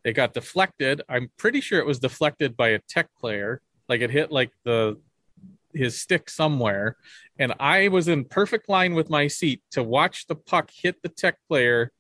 [0.04, 1.02] It got deflected.
[1.10, 3.62] I'm pretty sure it was deflected by a tech player.
[3.90, 4.98] Like it hit like the
[5.74, 6.98] his stick somewhere,
[7.38, 11.10] and I was in perfect line with my seat to watch the puck hit the
[11.10, 11.92] tech player,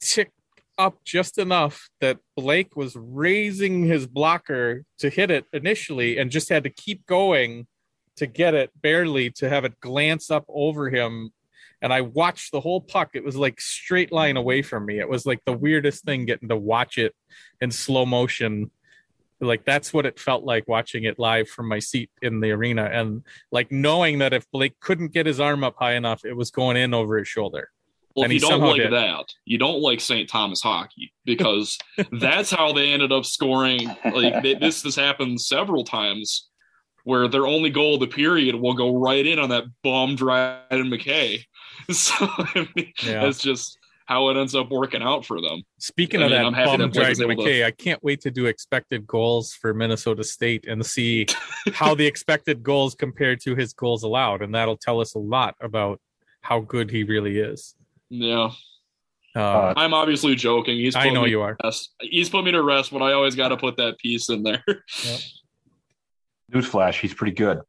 [0.00, 0.32] tick
[0.76, 6.48] up just enough that Blake was raising his blocker to hit it initially, and just
[6.48, 7.66] had to keep going
[8.16, 11.32] to get it barely to have it glance up over him
[11.80, 13.10] and I watched the whole puck.
[13.14, 14.98] It was like straight line away from me.
[14.98, 17.14] It was like the weirdest thing getting to watch it
[17.60, 18.70] in slow motion.
[19.40, 22.84] Like that's what it felt like watching it live from my seat in the arena,
[22.84, 23.22] and
[23.52, 26.76] like knowing that if Blake couldn't get his arm up high enough, it was going
[26.76, 27.70] in over his shoulder.
[28.16, 28.92] Well, And if you don't like did.
[28.92, 30.28] that, you don't like St.
[30.28, 31.78] Thomas hockey because
[32.10, 33.86] that's how they ended up scoring.
[34.04, 36.48] Like they, this has happened several times
[37.04, 40.90] where their only goal of the period will go right in on that bum Dryden
[40.90, 41.44] McKay.
[41.90, 43.22] So I mean, Yeah.
[43.24, 43.77] that's just
[44.08, 45.62] how it ends up working out for them.
[45.78, 48.02] Speaking I of mean, that I'm happy bum that Blake was to- McKay, I can't
[48.02, 51.26] wait to do expected goals for Minnesota State and see
[51.74, 55.56] how the expected goals compare to his goals allowed, and that'll tell us a lot
[55.60, 56.00] about
[56.40, 57.74] how good he really is.
[58.08, 58.50] Yeah,
[59.36, 60.78] Uh, I'm obviously joking.
[60.78, 61.56] He's I put know me you to are.
[61.62, 61.92] rest.
[62.00, 64.64] He's put me to rest, but I always got to put that piece in there.
[66.50, 67.60] Newsflash, he's pretty good.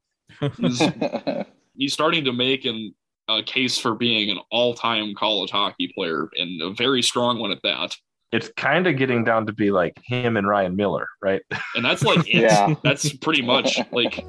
[0.58, 0.82] he's,
[1.76, 2.96] he's starting to make an,
[3.30, 7.62] a case for being an all-time college hockey player and a very strong one at
[7.64, 7.96] that.
[8.32, 11.42] It's kind of getting down to be like him and Ryan Miller, right?
[11.76, 12.42] And that's like it.
[12.42, 12.76] Yeah.
[12.84, 14.26] That's pretty much like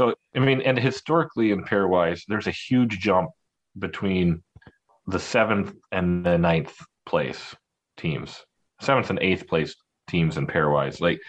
[0.00, 3.32] So I mean, and historically and pairwise, there's a huge jump
[3.78, 4.42] between
[5.06, 7.54] the seventh and the ninth place
[7.98, 8.42] teams,
[8.80, 9.76] seventh and eighth place
[10.08, 11.02] teams in pairwise.
[11.02, 11.20] Like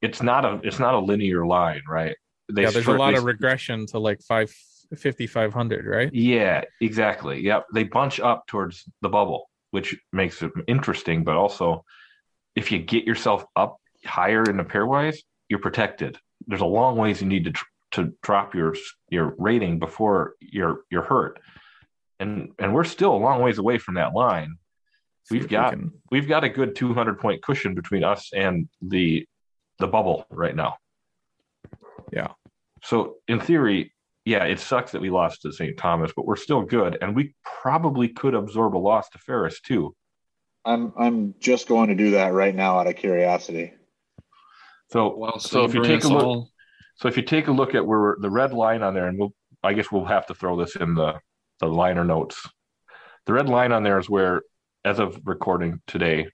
[0.00, 2.16] it's not a it's not a linear line, right?
[2.54, 4.54] They yeah, there's a lot they- of regression to like five
[4.96, 6.12] fifty five hundred, right?
[6.12, 7.40] Yeah, exactly.
[7.40, 7.66] Yep.
[7.72, 11.84] They bunch up towards the bubble, which makes it interesting, but also
[12.54, 15.16] if you get yourself up higher in the pairwise,
[15.48, 16.18] you're protected.
[16.46, 18.74] There's a long ways you need to tr- to drop your
[19.10, 21.40] your rating before you're you're hurt.
[22.20, 24.56] And and we're still a long ways away from that line.
[25.30, 29.26] We've we got can- we've got a good 200 point cushion between us and the
[29.78, 30.76] the bubble right now.
[32.12, 32.28] Yeah.
[32.82, 33.92] So in theory,
[34.24, 35.76] yeah, it sucks that we lost to St.
[35.76, 39.94] Thomas, but we're still good, and we probably could absorb a loss to Ferris too.
[40.64, 43.72] I'm I'm just going to do that right now out of curiosity.
[44.90, 45.38] So wow.
[45.38, 46.48] so if you take a look,
[46.96, 49.18] so if you take a look at where we're- the red line on there, and
[49.18, 51.14] we'll I guess we'll have to throw this in the
[51.60, 52.48] the liner notes.
[53.26, 54.42] The red line on there is where,
[54.84, 56.26] as of recording today,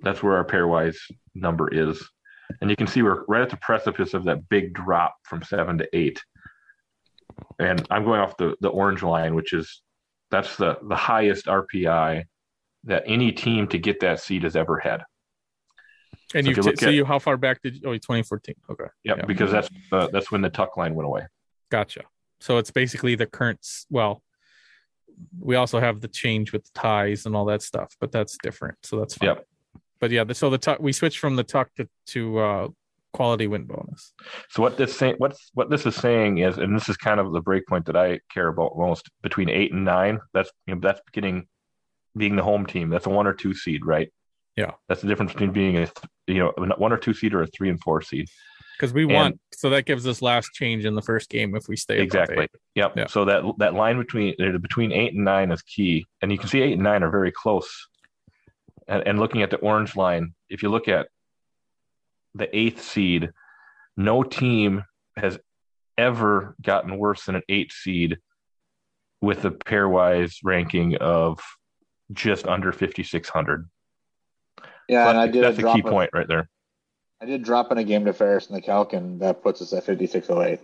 [0.00, 0.96] that's where our pairwise
[1.34, 2.02] number is,
[2.60, 5.78] and you can see we're right at the precipice of that big drop from seven
[5.78, 6.22] to eight.
[7.58, 9.82] And I'm going off the the orange line, which is
[10.30, 12.24] that's the the highest RPI
[12.84, 15.02] that any team to get that seed has ever had.
[16.34, 19.16] And So you t- so you how far back did you, oh 2014 okay Yep,
[19.18, 19.24] Yeah.
[19.26, 21.22] because that's uh, that's when the tuck line went away.
[21.70, 22.02] gotcha
[22.40, 24.22] so it's basically the current well
[25.38, 28.76] we also have the change with the ties and all that stuff but that's different
[28.82, 29.46] so that's fine Yep.
[30.04, 32.68] But yeah so the tuck we switched from the tuck to, to uh
[33.14, 34.12] quality win bonus
[34.50, 37.32] So what this saying, what's what this is saying is, and this is kind of
[37.32, 40.18] the breakpoint that I care about most between eight and nine.
[40.34, 41.46] That's you know, that's getting
[42.16, 42.90] being the home team.
[42.90, 44.12] That's a one or two seed, right?
[44.56, 44.72] Yeah.
[44.88, 45.88] That's the difference between being a
[46.26, 48.26] you know one or two seed or a three and four seed.
[48.76, 51.68] because we And- want so that gives us last change in the first game if
[51.68, 52.48] we stay exactly.
[52.74, 52.92] Yep.
[52.96, 53.06] Yeah.
[53.06, 56.60] So that that line between between eight and nine is key, and you can see
[56.62, 57.70] eight and nine are very close.
[58.88, 61.08] And, and looking at the orange line, if you look at
[62.34, 63.30] the eighth seed,
[63.96, 64.84] no team
[65.16, 65.38] has
[65.96, 68.18] ever gotten worse than an eight seed
[69.20, 71.40] with a pairwise ranking of
[72.12, 73.68] just under 5600
[74.88, 76.48] Yeah, and I did that's a drop key point right there
[77.22, 79.72] I did drop in a game to Ferris in the calc, and that puts us
[79.72, 80.60] at 5608.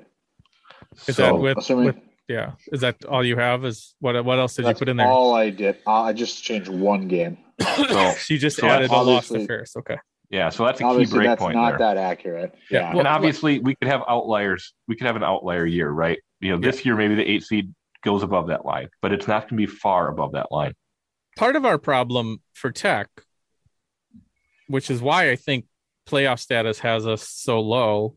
[1.06, 1.96] is so that with, assuming- with
[2.28, 5.06] yeah is that all you have is what what else did you put in there
[5.06, 5.78] all I did.
[5.86, 7.38] Uh, I just changed one game.
[7.60, 9.96] So she just so added a loss to Ferris okay
[10.30, 12.54] yeah so that's a key Obviously, break that's point not there that accurate.
[12.70, 12.88] Yeah, Yeah.
[12.90, 16.50] well- and obviously we could have outliers we could have an outlier year right You
[16.52, 19.60] know, this year maybe the eight seed goes above that line, but it's not going
[19.60, 20.72] to be far above that line.
[21.36, 23.08] Part of our problem for Tech,
[24.68, 25.66] which is why I think
[26.08, 28.16] playoff status has us so low,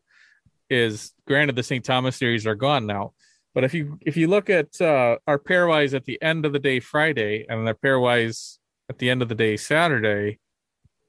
[0.70, 1.84] is granted the St.
[1.84, 3.12] Thomas series are gone now.
[3.54, 6.58] But if you if you look at uh, our pairwise at the end of the
[6.58, 8.58] day Friday and our pairwise
[8.88, 10.38] at the end of the day Saturday,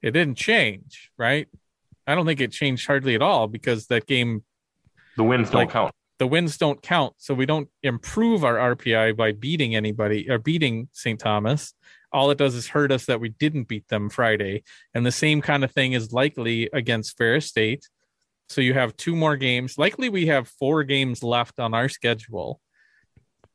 [0.02, 1.48] it didn't change, right?
[2.06, 4.44] I don't think it changed hardly at all because that game
[5.16, 5.92] The wins don't count.
[6.18, 10.88] the wins don't count, so we don't improve our RPI by beating anybody or beating
[10.92, 11.18] St.
[11.18, 11.74] Thomas.
[12.12, 14.62] All it does is hurt us that we didn't beat them Friday,
[14.94, 17.88] and the same kind of thing is likely against Ferris State.
[18.48, 19.76] So you have two more games.
[19.76, 22.60] Likely, we have four games left on our schedule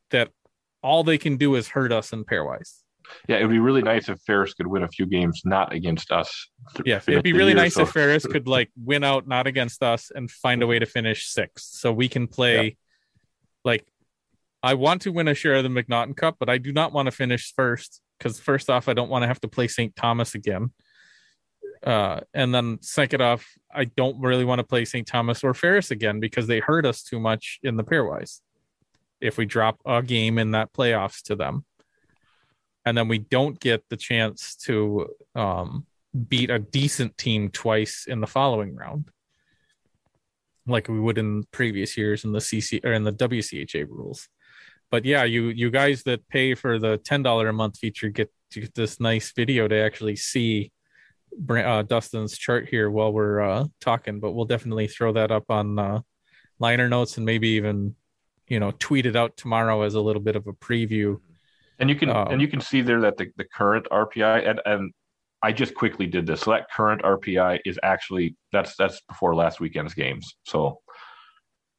[0.10, 0.30] that
[0.84, 2.80] all they can do is hurt us in pairwise.
[3.28, 6.12] Yeah, it would be really nice if Ferris could win a few games not against
[6.12, 6.50] us.
[6.86, 10.12] Yeah, it'd be really nice so- if Ferris could like win out not against us
[10.14, 12.78] and find a way to finish sixth, so we can play.
[13.64, 13.86] Like,
[14.64, 17.08] I want to win a share of the McNaughton Cup, but I do not want
[17.08, 19.96] to finish first because first off, I don't want to have to play St.
[19.96, 20.72] Thomas again.
[21.84, 25.08] Uh, and then second off, I don't really want to play St.
[25.08, 28.42] Thomas or Ferris again because they hurt us too much in the pairwise.
[29.20, 31.66] If we drop a game in that playoffs to them,
[32.86, 35.86] and then we don't get the chance to um,
[36.28, 39.10] beat a decent team twice in the following round,
[40.68, 44.28] like we would in previous years in the CC or in the WCHA rules.
[44.90, 48.32] But yeah, you you guys that pay for the ten dollar a month feature get
[48.52, 50.72] get this nice video to actually see
[51.50, 54.20] uh, Dustin's chart here while we're uh, talking.
[54.20, 56.02] But we'll definitely throw that up on uh,
[56.60, 57.96] liner notes and maybe even
[58.48, 61.20] you know tweet it out tomorrow as a little bit of a preview.
[61.82, 64.62] And you can Um, and you can see there that the, the current RPI and
[64.66, 64.94] and
[65.44, 66.42] I just quickly did this.
[66.42, 70.36] So that current RPI is actually that's that's before last weekend's games.
[70.44, 70.80] So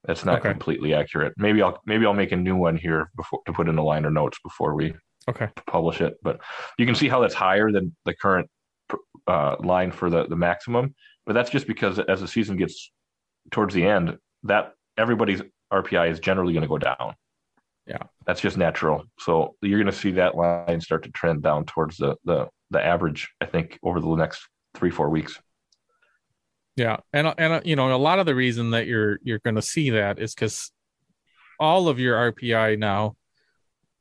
[0.04, 0.50] that's not Okay.
[0.50, 1.32] completely accurate.
[1.36, 4.10] Maybe I'll maybe I'll make a new one here before to put in the liner
[4.10, 4.94] notes before we
[5.28, 5.48] Okay.
[5.68, 6.14] publish it.
[6.22, 6.40] But
[6.76, 8.50] you can see how that's higher than the current
[9.28, 10.96] uh, line for the the maximum.
[11.26, 12.90] But that's just because as the season gets
[13.52, 15.42] towards the end, that everybody's
[15.72, 17.14] RPI is generally going to go down.
[17.86, 18.04] Yeah.
[18.26, 19.04] That's just natural.
[19.18, 22.84] So you're going to see that line start to trend down towards the the the
[22.84, 23.30] average.
[23.40, 25.38] I think over the next three four weeks.
[26.76, 29.62] Yeah, and and you know a lot of the reason that you're you're going to
[29.62, 30.70] see that is because
[31.60, 33.16] all of your RPI now,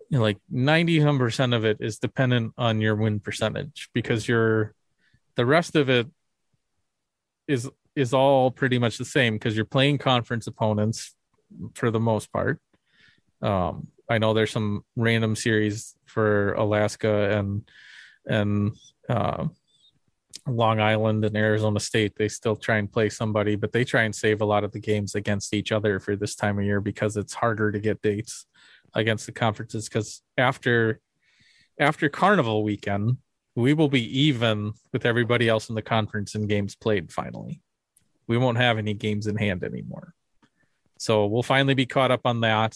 [0.09, 4.27] you know, like ninety some percent of it is dependent on your win percentage because
[4.27, 4.73] you're,
[5.35, 6.07] the rest of it
[7.47, 11.13] is is all pretty much the same because you're playing conference opponents
[11.73, 12.59] for the most part.
[13.41, 17.69] Um, I know there's some random series for Alaska and
[18.27, 18.73] and
[19.09, 19.47] uh,
[20.47, 24.15] Long Island and Arizona State, they still try and play somebody, but they try and
[24.15, 27.15] save a lot of the games against each other for this time of year because
[27.15, 28.45] it's harder to get dates
[28.93, 29.87] against the conferences.
[29.87, 30.99] Because after
[31.79, 33.17] after Carnival weekend,
[33.55, 37.11] we will be even with everybody else in the conference in games played.
[37.11, 37.61] Finally,
[38.27, 40.13] we won't have any games in hand anymore,
[40.97, 42.75] so we'll finally be caught up on that,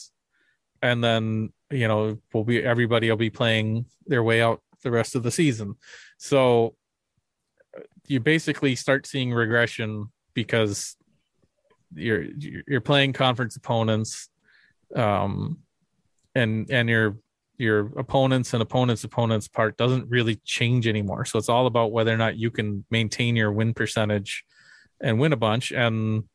[0.86, 5.16] and then you know we'll be everybody will be playing their way out the rest
[5.16, 5.76] of the season.
[6.18, 6.76] So
[8.08, 10.96] you basically start seeing regression because
[11.94, 12.26] you're
[12.68, 14.30] you're playing conference opponents
[14.96, 15.58] um
[16.36, 17.18] and and your
[17.58, 21.26] your opponents and opponents opponents part doesn't really change anymore.
[21.26, 24.44] So it's all about whether or not you can maintain your win percentage
[25.02, 25.72] and win a bunch.
[25.72, 26.26] And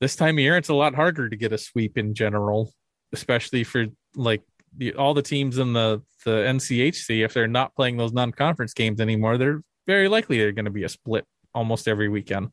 [0.00, 2.74] this time of year it's a lot harder to get a sweep in general
[3.12, 4.42] especially for like
[4.76, 9.00] the, all the teams in the the NCHC if they're not playing those non-conference games
[9.00, 12.50] anymore they're very likely they're going to be a split almost every weekend.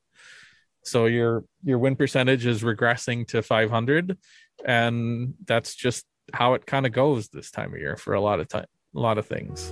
[0.83, 4.17] So your your win percentage is regressing to 500,
[4.65, 8.39] and that's just how it kind of goes this time of year for a lot
[8.39, 9.71] of time, a lot of things.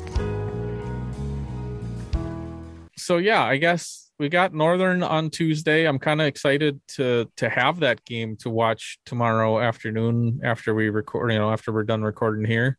[2.97, 5.85] So yeah, I guess we got Northern on Tuesday.
[5.85, 10.89] I'm kind of excited to to have that game to watch tomorrow afternoon after we
[10.89, 11.31] record.
[11.31, 12.77] You know, after we're done recording here.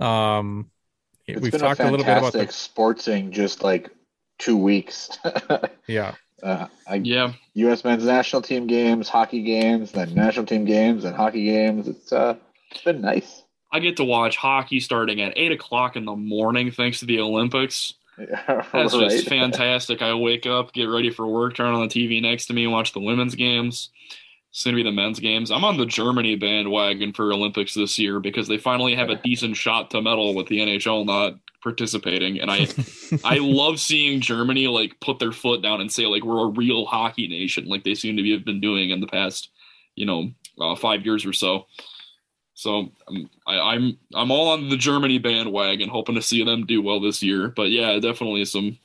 [0.00, 0.70] Um,
[1.26, 3.90] It's we've been talked a, a, little bit about fantastic the sportsing just like
[4.38, 5.18] two weeks.
[5.86, 6.14] yeah.
[6.42, 7.84] Uh, I, Yeah, U.S.
[7.84, 11.88] men's national team games, hockey games, then national team games and hockey games.
[11.88, 12.36] It's uh,
[12.70, 13.42] it's been nice.
[13.72, 17.20] I get to watch hockey starting at eight o'clock in the morning thanks to the
[17.20, 17.94] Olympics.
[18.72, 19.10] That's Right?
[19.10, 20.02] just fantastic.
[20.02, 22.92] I wake up, get ready for work, turn on the TV next to me, watch
[22.92, 23.90] the women's games.
[24.52, 25.52] Soon to be the men's games.
[25.52, 29.56] I'm on the Germany bandwagon for Olympics this year because they finally have a decent
[29.56, 32.66] shot to medal with the NHL not participating, and I
[33.22, 36.84] I love seeing Germany like put their foot down and say like we're a real
[36.84, 39.50] hockey nation, like they seem to be have been doing in the past,
[39.94, 41.66] you know, uh, five years or so.
[42.60, 46.82] So I'm I, I'm I'm all on the Germany bandwagon, hoping to see them do
[46.82, 47.48] well this year.
[47.48, 48.76] But yeah, definitely some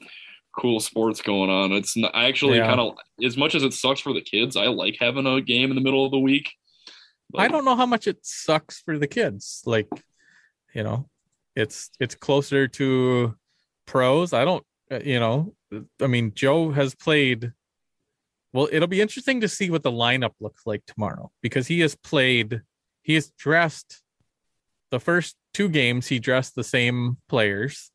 [0.57, 1.73] cool sports going on.
[1.73, 2.67] It's not, I actually Yeah.
[2.67, 5.71] kind of as much as it sucks for the kids, I like having a game
[5.71, 6.51] in the middle of the week.
[7.35, 9.61] I don't know how much it sucks for the kids.
[9.65, 9.89] Like,
[10.73, 11.09] you know,
[11.53, 13.35] it's it's closer to
[13.85, 14.31] pros.
[14.31, 15.53] I don't, uh, you know,
[16.01, 17.51] I mean, Joe has played.
[18.53, 21.93] Well, it'll be interesting to see what the lineup looks like tomorrow because he has
[21.95, 22.61] played.
[23.05, 24.01] He has dressed
[24.89, 26.07] the first two games.
[26.07, 27.91] He dressed the same players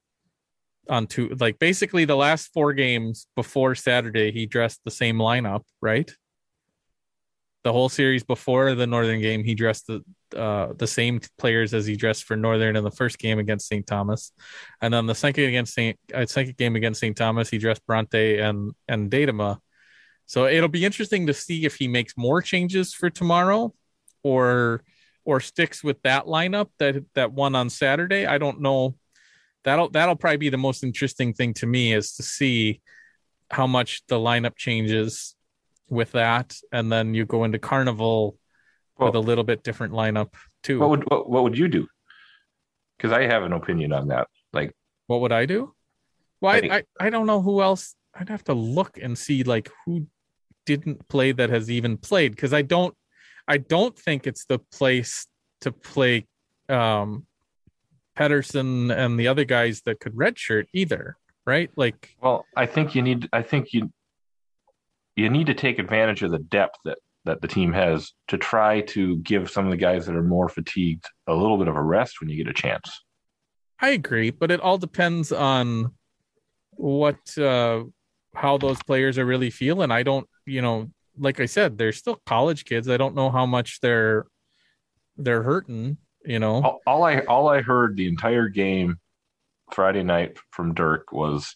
[0.89, 1.37] on two.
[1.39, 6.11] Like basically, the last four games before Saturday, he dressed the same lineup, right?
[7.63, 10.03] the whole series before the Northern game, he dressed the
[10.37, 13.87] uh, the same players as he dressed for Northern in the first game against St.
[13.87, 14.33] Thomas,
[14.81, 15.99] and then the second against St.
[16.15, 17.17] Uh, second game against St.
[17.17, 19.59] Thomas, he dressed Bronte and and Datama.
[20.27, 23.75] So it'll be interesting to see if he makes more changes for tomorrow,
[24.23, 24.85] or
[25.31, 28.27] or sticks with that lineup that that won on Saturday.
[28.27, 28.97] I don't know.
[29.63, 32.81] That'll that'll probably be the most interesting thing to me is to see
[33.49, 35.37] how much the lineup changes
[35.89, 38.37] with that, and then you go into Carnival
[38.99, 40.81] with a little bit different lineup too.
[40.81, 41.87] What would what, what would you do?
[42.97, 44.27] Because I have an opinion on that.
[44.53, 44.75] Like,
[45.07, 45.75] what would I do?
[46.41, 47.95] Well, I, I I don't know who else.
[48.15, 50.09] I'd have to look and see like who
[50.67, 52.95] didn't play that has even played because I don't
[53.51, 55.27] I don't think it's the place
[55.63, 56.29] to play
[56.69, 57.27] um
[58.15, 61.69] Pedersen and the other guys that could redshirt either, right?
[61.75, 63.29] Like well, I think you need.
[63.33, 63.91] I think you
[65.17, 68.83] you need to take advantage of the depth that that the team has to try
[68.83, 71.83] to give some of the guys that are more fatigued a little bit of a
[71.83, 73.03] rest when you get a chance.
[73.81, 75.95] I agree, but it all depends on
[76.71, 77.83] what uh
[78.37, 79.91] how those players are really feeling.
[79.91, 80.91] I don't, you know,
[81.21, 82.89] like I said, they're still college kids.
[82.89, 84.27] I don't know how much they're
[85.17, 86.63] they're hurting, you know.
[86.63, 88.99] All, all I all I heard the entire game
[89.73, 91.55] Friday night from Dirk was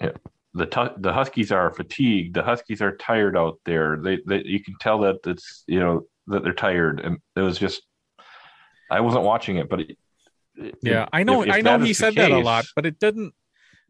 [0.00, 0.10] eh,
[0.54, 2.34] the the Huskies are fatigued.
[2.34, 3.96] The Huskies are tired out there.
[3.96, 7.58] They, they you can tell that it's you know that they're tired, and it was
[7.58, 7.82] just
[8.90, 9.96] I wasn't watching it, but it,
[10.82, 13.34] Yeah, I know if- if I know he said that a lot, but it didn't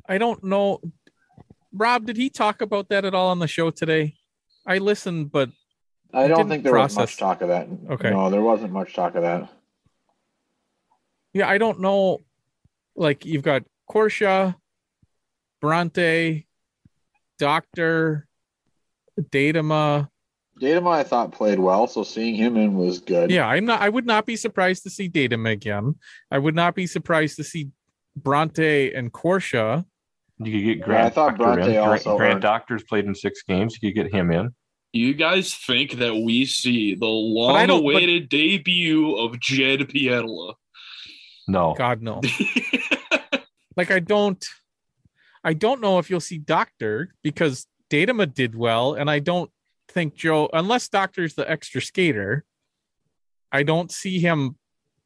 [0.08, 0.80] I don't know
[1.72, 4.14] Rob, did he talk about that at all on the show today?
[4.66, 5.50] I listened, but
[6.12, 7.68] I don't think there was much talk of that.
[7.90, 8.10] Okay.
[8.10, 9.48] No, there wasn't much talk of that.
[11.32, 12.22] Yeah, I don't know.
[12.96, 14.56] Like you've got Corsia,
[15.60, 16.46] Bronte,
[17.38, 18.26] Doctor,
[19.20, 20.08] Datama.
[20.60, 23.30] Datama, I thought played well, so seeing him in was good.
[23.30, 23.82] Yeah, I'm not.
[23.82, 25.96] I would not be surprised to see Datama again.
[26.30, 27.68] I would not be surprised to see
[28.16, 29.84] Bronte and Korsha.
[30.38, 31.06] You could get Yeah, Grant.
[31.06, 31.56] I thought Doctor in.
[31.56, 33.78] Bronte Grant, also Grant earned- Doctor's played in six games.
[33.80, 34.54] You could get him in.
[34.92, 40.54] You guys think that we see the I don't- but- long-awaited debut of Jed Pietila?
[41.48, 42.20] No, God no.
[43.76, 44.44] like I don't.
[45.44, 49.48] I don't know if you'll see Doctor because Datama did well, and I don't
[49.88, 52.44] think Joe, unless Doctor's the extra skater,
[53.52, 54.56] I don't see him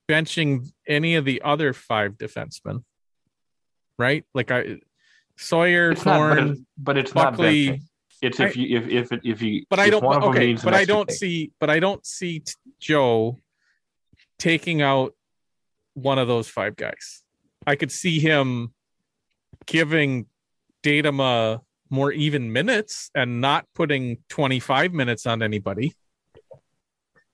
[0.09, 2.85] benching any of the other five defensemen.
[3.99, 4.25] Right?
[4.33, 4.79] Like I
[5.41, 6.19] Swoyer, it's not.
[6.19, 7.71] But, Thorne, it, but it's Buckley.
[7.71, 7.79] not.
[8.23, 9.65] It's if you if if if you.
[9.71, 13.39] but I don't okay, but I don't see but I don't see t- Joe
[14.39, 15.15] taking out
[15.95, 17.23] one of those five guys.
[17.67, 18.75] I could see him
[19.65, 20.27] giving
[20.83, 25.95] Datama more even minutes and not putting 25 minutes on anybody.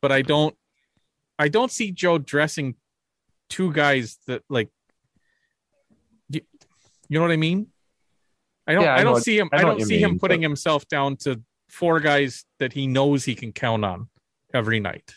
[0.01, 0.55] But I don't
[1.37, 2.77] I don't see Joe dressing
[3.51, 4.71] two guys that like
[6.29, 6.43] you,
[7.09, 7.69] you know what I mean?
[8.67, 9.99] I don't Yeah, I I, don't what- see him I I, don't what you see
[10.01, 14.09] him putting but- himself down to four guys that he knows he can count on
[14.55, 15.15] every night.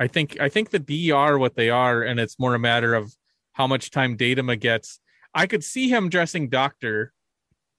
[0.00, 2.94] I think I think the D are what they are, and it's more a matter
[2.94, 3.12] of
[3.54, 5.00] how much time Datama gets.
[5.34, 7.12] I could see him dressing Doctor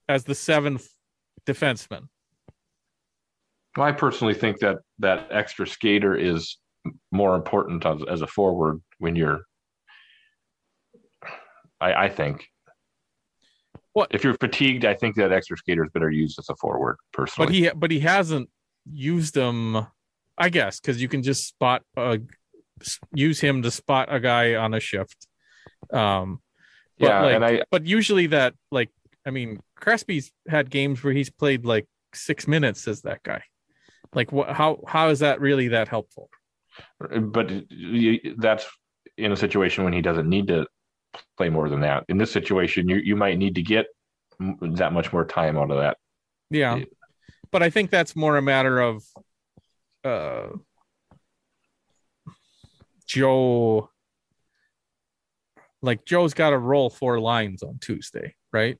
[0.09, 0.87] as the seventh
[1.45, 2.09] defenseman.
[3.77, 6.57] Well, I personally think that that extra skater is
[7.11, 9.41] more important as, as a forward when you're.
[11.79, 12.45] I, I think.
[13.99, 14.85] What- if you're fatigued?
[14.85, 16.97] I think that extra skater is better used as a forward.
[17.11, 18.49] Personally, But he but he hasn't
[18.91, 19.85] used them,
[20.37, 24.73] I guess, because you can just spot s- use him to spot a guy on
[24.73, 25.27] a shift.
[25.91, 26.39] Um
[26.97, 28.89] but yeah, like, and I but usually that like
[29.25, 33.43] I mean Crespi's had games where he's played like six minutes as that guy.
[34.13, 36.29] Like what how how is that really that helpful?
[37.21, 37.51] but
[38.37, 38.65] that's
[39.17, 40.65] in a situation when he doesn't need to
[41.37, 42.05] play more than that.
[42.09, 43.87] In this situation, you you might need to get
[44.61, 45.97] that much more time out of that.
[46.49, 46.77] Yeah.
[46.77, 46.85] Yeah.
[47.51, 49.03] But I think that's more a matter of
[50.03, 50.47] uh
[53.05, 53.89] Joe
[55.81, 58.77] like Joe's got to roll four lines on Tuesday, right?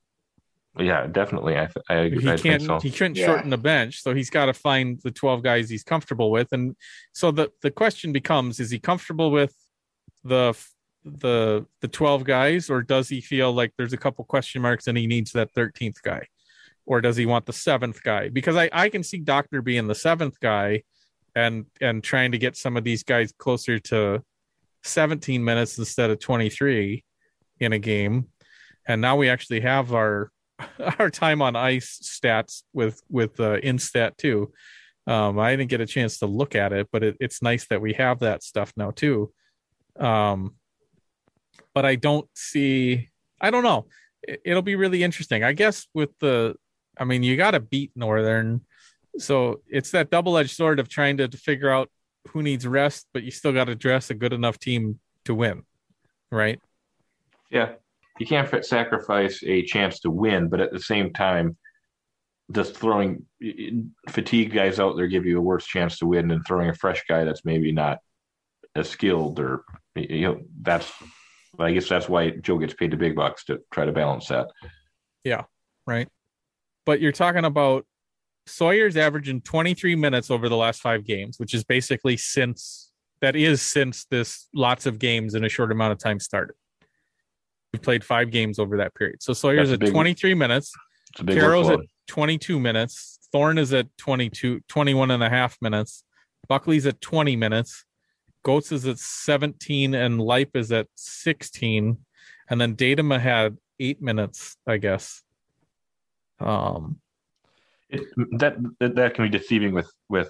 [0.78, 1.56] Yeah, definitely.
[1.58, 2.80] I th- I, he I can't think so.
[2.80, 3.26] he couldn't Yeah.
[3.26, 6.50] shorten the bench, so he's got to find the 12 guys he's comfortable with.
[6.52, 6.76] And
[7.14, 9.56] so the the question becomes is he comfortable with
[10.24, 10.54] the
[11.06, 14.98] the the 12 guys or does he feel like there's a couple question marks and
[14.98, 16.28] he needs that 13th guy?
[16.86, 18.30] Or does he want the seventh guy?
[18.30, 20.84] Because I I can see Doctor being the seventh guy
[21.36, 24.24] and and trying to get some of these guys closer to
[24.84, 27.04] 17 minutes instead of 23
[27.60, 28.28] in a game.
[28.88, 30.32] And now we actually have our
[31.00, 34.52] our time on ice stats with with uh, instat too.
[35.08, 37.82] Um, I didn't get a chance to look at it, but it, it's nice that
[37.82, 39.32] we have that stuff now too.
[40.00, 40.56] Um,
[41.80, 43.08] but I don't see.
[43.40, 43.86] I don't know.
[44.22, 45.46] It, it'll be really interesting.
[45.46, 46.56] I guess with the.
[46.98, 48.66] I mean, you got to beat Northern,
[49.18, 51.90] so it's that double edged sword of trying to figure out
[52.32, 55.64] who needs rest, but you still got to dress a good enough team to win,
[56.34, 56.60] right?
[57.50, 57.76] Yeah,
[58.20, 61.56] you can't sacrifice a chance to win, but at the same time,
[62.52, 63.26] just throwing
[64.10, 67.06] fatigue guys out there give you a worse chance to win than throwing a fresh
[67.08, 68.00] guy that's maybe not
[68.76, 69.64] as skilled or
[69.96, 70.92] you know that's.
[71.60, 74.48] I guess that's why Joe gets paid the big bucks to try to balance that.
[75.24, 75.44] Yeah,
[75.86, 76.08] right.
[76.86, 77.86] But you're talking about
[78.48, 82.92] Swoyer's averaging 23 minutes over the last five games, which is basically since
[83.22, 86.56] that is since this lots of games in a short amount of time started.
[87.74, 89.22] We've played five games over that period.
[89.22, 90.74] So Swoyer's at big- 23 minutes.
[91.28, 93.20] Carroll's at 22 minutes.
[93.32, 96.04] Thorne is at 22, 21 and a half minutes.
[96.48, 97.86] Buckley's at 20 minutes.
[98.46, 101.98] Gotz is at 17 and Lipe is at 16.
[102.50, 105.22] And then Datama had eight minutes, I guess.
[106.40, 107.00] Um,
[107.90, 108.02] It,
[108.40, 110.30] that, that that can be deceiving with with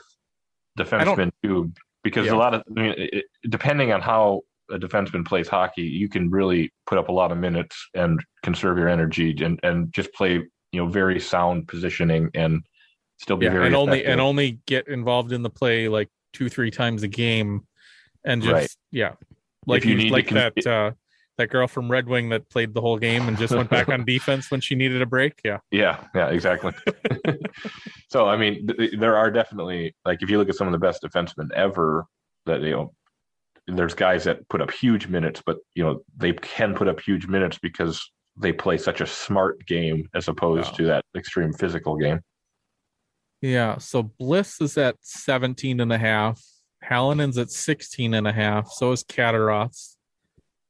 [0.78, 1.72] defensemen too,
[2.04, 2.34] because Yeah.
[2.34, 4.42] a lot of I mean, it, depending on how
[4.72, 8.78] a defenseman plays hockey, you can really put up a lot of minutes and conserve
[8.78, 10.34] your energy and and just play
[10.72, 12.64] you know very sound positioning and
[13.18, 14.12] still be yeah, very and only effective.
[14.12, 17.66] and only get involved in the play like two, three times a game
[18.26, 18.70] and just Right.
[18.92, 19.14] yeah.
[19.68, 20.92] Like you you need like con- that uh
[21.38, 24.04] that girl from Red Wing that played the whole game and just went back on
[24.04, 25.40] defense when she needed a break.
[25.46, 25.60] Yeah.
[25.72, 26.74] Yeah, yeah, exactly.
[28.10, 30.80] so I mean, th- there are definitely like if you look at some of the
[30.80, 32.06] best defensemen ever,
[32.46, 32.94] that you know,
[33.68, 37.28] there's guys that put up huge minutes, but you know they can put up huge
[37.28, 38.02] minutes because
[38.36, 40.78] they play such a smart game as opposed Yeah.
[40.78, 42.20] to that extreme physical game.
[43.42, 43.78] Yeah.
[43.78, 46.42] So Bliss is at 17 and a half.
[46.84, 48.72] Halonen's at 16 and a half.
[48.72, 49.98] So is Caderoth's.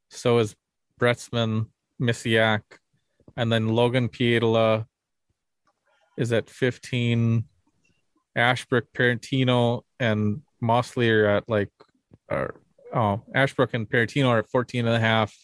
[0.09, 0.55] So is
[0.99, 1.67] Broetzman,
[2.01, 2.61] Misiak.
[3.37, 4.85] And then Logan Pietila
[6.17, 7.45] is at 15.
[8.35, 11.71] Ashbrook, Parrottino, and Mosley are at like,
[12.31, 15.35] oh, Ashbrook and Parrottino are at 14 and a half.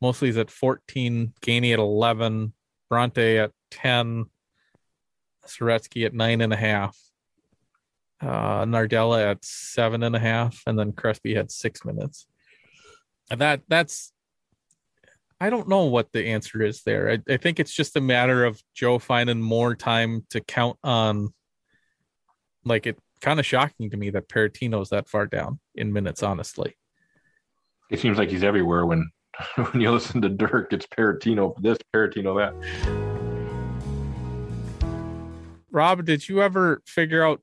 [0.00, 1.32] Mosley's at 14.
[1.40, 2.52] Gainey at 11.
[2.88, 4.26] Bronte at 10.
[5.46, 6.96] Saretsky at nine and a half.
[8.20, 12.26] Uh, Nardella at seven and a half, and then Crespi had six minutes.
[13.30, 14.12] And that that's
[15.40, 17.10] I don't know what the answer is there.
[17.10, 21.32] I, I think it's just a matter of Joe finding more time to count on.
[22.64, 26.76] Like it kind of shocking to me that Parrottino's that far down in minutes, honestly.
[27.90, 29.10] It seems like he's everywhere when
[29.54, 32.54] when you listen to Dirk, it's Parrottino this, Peritino that.
[35.70, 37.40] Rob, did you ever figure out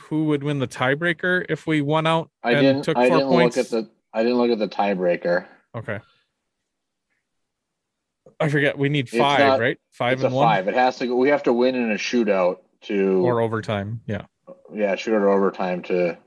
[0.00, 2.82] who would win the tiebreaker if we won out I and didn't.
[2.84, 3.56] took I didn't points?
[3.56, 3.90] look at the.
[4.12, 5.46] I didn't look at the tiebreaker.
[5.74, 5.98] Okay.
[8.40, 8.76] I forget.
[8.78, 9.78] We need five, not- right?
[9.90, 10.68] Five and one five.
[10.68, 11.06] It has to.
[11.06, 14.00] go We have to win in a shootout to or overtime.
[14.06, 14.22] Yeah.
[14.72, 16.18] yeah, shootout or overtime to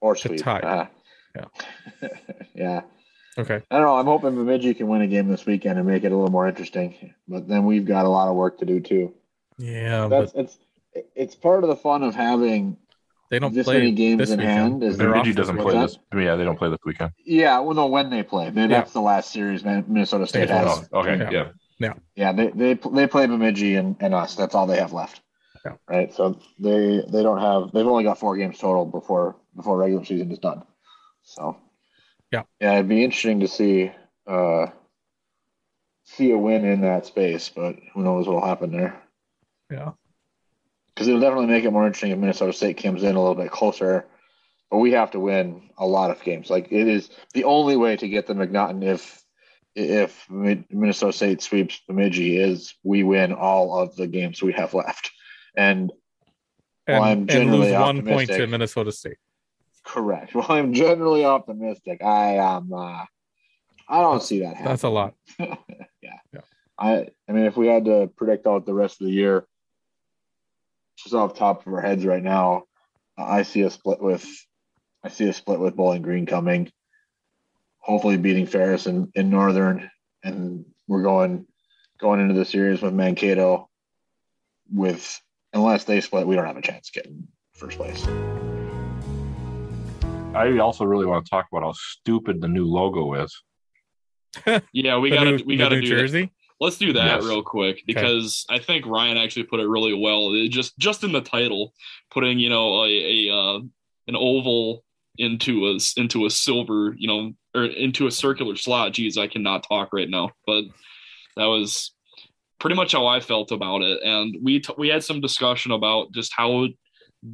[0.00, 0.40] or To sweep.
[0.40, 0.60] tie.
[0.60, 0.86] Uh-huh.
[2.02, 2.08] Yeah.
[2.54, 2.80] yeah.
[3.38, 3.60] Okay.
[3.70, 3.96] I don't know.
[3.96, 6.48] I'm hoping Bemidji can win a game this weekend and make it a little more
[6.48, 7.12] interesting.
[7.28, 9.12] But then we've got a lot of work to do too.
[9.58, 10.58] Yeah, That's but it's
[11.14, 12.76] it's part of the fun of having
[13.30, 14.58] they don't this play many games this in weekend.
[14.58, 14.82] hand.
[14.84, 15.98] Is They're Bemidji doesn't play this.
[16.14, 17.10] Yeah, they don't play this weekend.
[17.24, 18.78] yeah, well, no, when they play, Maybe Yeah.
[18.80, 20.88] that's the last series Minnesota State has.
[20.92, 21.50] Oh, okay, Yeah.
[21.78, 21.92] yeah.
[22.14, 24.34] Yeah, they they they play Bemidji and, and us.
[24.36, 25.20] That's all they have left.
[25.64, 25.72] Yeah.
[25.88, 26.14] Right.
[26.14, 27.72] So they they don't have.
[27.72, 30.62] They've only got four games total before before regular season is done.
[31.24, 31.56] So
[32.32, 32.42] Yeah.
[32.60, 33.90] yeah, it'd be interesting to see
[34.26, 34.68] uh
[36.04, 39.02] see a win in that space, but who knows what'll happen there.
[39.70, 39.92] Yeah.
[40.96, 43.50] Because it'll definitely make it more interesting if Minnesota State comes in a little bit
[43.50, 44.06] closer.
[44.70, 46.48] But we have to win a lot of games.
[46.48, 49.22] Like it is the only way to get the McNaughton if
[49.74, 55.10] if Minnesota State sweeps Bemidji is we win all of the games we have left.
[55.54, 55.92] And
[56.86, 59.18] and, Well, I'm and generally lose one point to Minnesota State.
[59.84, 60.34] Correct.
[60.34, 62.02] Well, I'm generally optimistic.
[62.02, 62.72] I am.
[62.72, 63.04] Uh,
[63.88, 64.68] I don't see that happening.
[64.68, 65.14] That's a lot.
[65.38, 65.56] yeah.
[66.02, 66.40] Yeah.
[66.78, 67.08] I.
[67.28, 69.46] I mean, if we had to predict out the rest of the year,
[70.96, 72.64] just off the top of our heads right now,
[73.16, 74.26] I see a split with.
[75.02, 76.70] I see a split with Bowling Green coming.
[77.78, 79.90] Hopefully, beating Ferris in, in Northern,
[80.24, 81.46] and we're going
[81.98, 83.68] going into the series with Mankato.
[84.72, 85.20] With
[85.52, 88.04] unless they split, we don't have a chance getting first place.
[90.34, 93.42] I also really want to talk about how stupid the new logo is.
[94.72, 96.30] Yeah, we gotta we gotta New do that.
[96.60, 97.24] Let's do that Yes.
[97.24, 100.32] real quick because I think Ryan actually put it really well.
[100.32, 101.74] It just just in the title,
[102.10, 103.58] putting you know a, a uh,
[104.08, 104.82] an oval
[105.18, 108.92] into a into a silver, you know, or into a circular slot.
[108.94, 110.64] Geez, I cannot talk right now, but
[111.36, 111.92] that was
[112.58, 114.02] pretty much how I felt about it.
[114.02, 116.68] And we t- we had some discussion about just how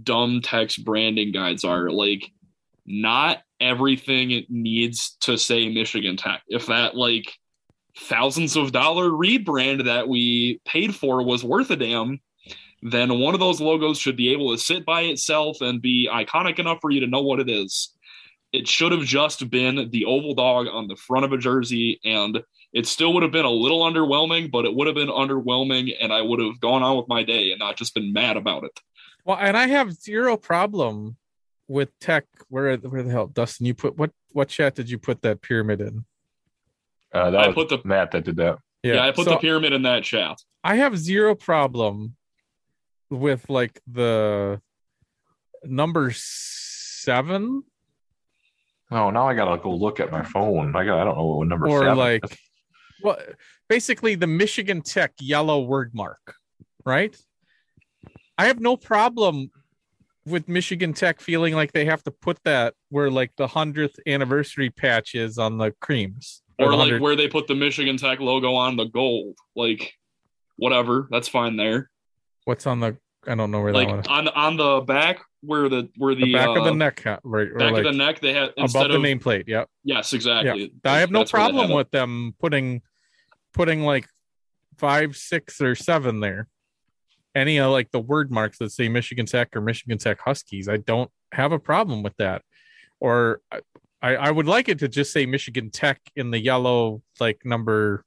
[0.03, 1.91] dumb Tech's branding guides are.
[1.91, 2.29] Like,
[2.87, 6.43] not everything it needs to say Michigan Tech.
[6.49, 7.33] If that like
[7.97, 12.21] thousands of dollar rebrand that we paid for was worth a damn,
[12.83, 16.59] then one of those logos should be able to sit by itself and be iconic
[16.59, 17.95] enough for you to know what it is.
[18.53, 22.43] It should have just been the oval dog on the front of a jersey, and
[22.73, 26.13] it still would have been a little underwhelming, but it would have been underwhelming, and
[26.13, 28.79] I would have gone on with my day and not just been mad about it.
[29.25, 31.17] Well, and I have zero problem
[31.69, 32.25] with tech.
[32.49, 33.67] Where where the hell, Dustin?
[33.67, 36.05] You put what what chat did you put that pyramid in?
[37.13, 38.59] Uh, that I was put the- Matt that did that.
[38.83, 40.39] Yeah, I put so the pyramid in that chat.
[40.65, 42.17] I have zero problem
[43.11, 44.61] with like the
[45.65, 47.63] number seven
[48.91, 50.77] Oh, now I gotta go look at my phone.
[50.77, 51.01] I got.
[51.01, 51.97] I don't know what number or seven.
[51.97, 52.39] like is.
[53.03, 53.19] well
[53.69, 56.35] basically the michigan tech yellow word mark
[56.85, 57.17] right
[58.39, 59.51] i have no problem
[60.27, 64.71] with michigan tech feeling like they have to put that where like the 100th anniversary
[64.71, 68.77] patch is on the creams Or like where they put the Michigan Tech logo on
[68.77, 69.37] the gold.
[69.57, 69.95] Like,
[70.57, 71.91] whatever, that's fine there.
[72.45, 72.97] what's on the
[73.27, 74.07] i don't know where like that one is.
[74.09, 77.57] on on the back where the where the, the back of the uh, neck right
[77.57, 80.73] back like of the neck they had above instead the of nameplate yep yes exactly
[80.85, 81.75] i have no That's problem it.
[81.75, 82.83] with them putting
[83.55, 84.09] putting like
[84.77, 86.49] five six or seven there
[87.35, 90.77] any of like the word marks that say michigan tech or michigan tech huskies i
[90.79, 92.43] don't have a problem with that
[92.99, 93.41] or
[94.03, 98.05] i i would like it to just say michigan tech in the yellow like number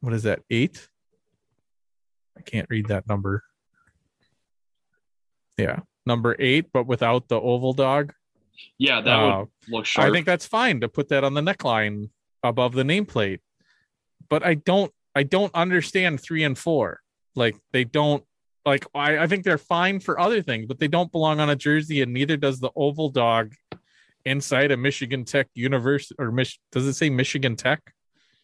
[0.00, 0.88] what is that eight
[2.36, 3.42] i can't read that number
[5.58, 8.12] yeah number eight but without the oval dog
[8.78, 11.40] yeah that Uh, would look sharp I think that's fine to put that on the
[11.40, 12.10] neckline
[12.42, 13.40] above the nameplate.
[14.28, 17.00] But I don't I don't understand three and four.
[17.34, 18.24] Like they don't
[18.64, 21.56] like I, I think they're fine for other things, but they don't belong on a
[21.56, 23.54] jersey, and neither does the oval dog
[24.24, 27.80] inside a Michigan Tech University or Mich- does it say Michigan Tech?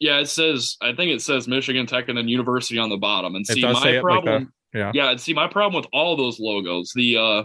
[0.00, 3.34] yeah it says i think it says michigan tech and then university on the bottom
[3.34, 4.78] and see my like problem that.
[4.78, 4.92] Yeah.
[4.94, 7.42] yeah and see my problem with all those logos the uh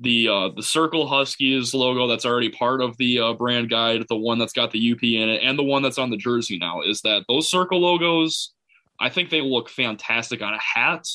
[0.00, 4.16] the uh the circle huskies logo that's already part of the uh, brand guide the
[4.16, 6.80] one that's got the up in it and the one that's on the jersey now
[6.80, 8.54] is that those circle logos
[8.98, 11.06] i think they look fantastic on a hat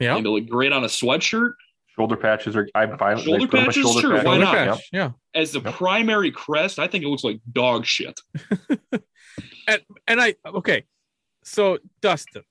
[0.00, 0.16] Yeah.
[0.16, 1.52] they look great on a sweatshirt
[2.00, 2.68] shoulder patches are.
[2.74, 3.16] I'm fine.
[3.16, 4.00] with- Shoulder they put them with patches?
[4.00, 4.54] Sure, why Shoulder not?
[4.54, 4.80] patch, Yep.
[4.92, 5.40] Yeah.
[5.40, 5.74] as the Yep.
[5.74, 8.18] primary crest i think it looks like dog shit
[9.68, 10.84] and and I okay.
[11.44, 12.42] So Dustin,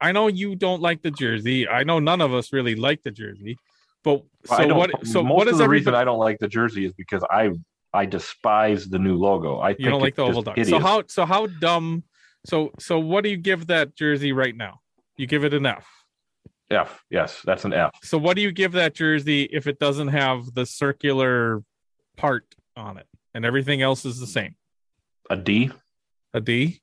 [0.00, 1.68] I know you don't like the jersey.
[1.68, 3.56] I know none of us really like the jersey.
[4.04, 5.06] But so don't- what?
[5.06, 5.94] So most what of is the reason?
[5.94, 7.50] I don't like the jersey is because I
[7.92, 9.58] I despise the new logo.
[9.58, 10.66] I You think don't like the oval just dog.
[10.66, 11.02] So how?
[11.08, 12.04] So how dumb?
[12.46, 14.80] So so what do you give that jersey right now?
[15.16, 15.86] You give it an F.
[16.70, 17.04] F?
[17.10, 17.92] Yes, that's an F.
[18.02, 21.62] So what do you give that jersey if it doesn't have the circular
[22.16, 22.44] part
[22.76, 24.56] on it and everything else is the same?
[25.30, 25.70] A D.
[26.34, 26.80] A D.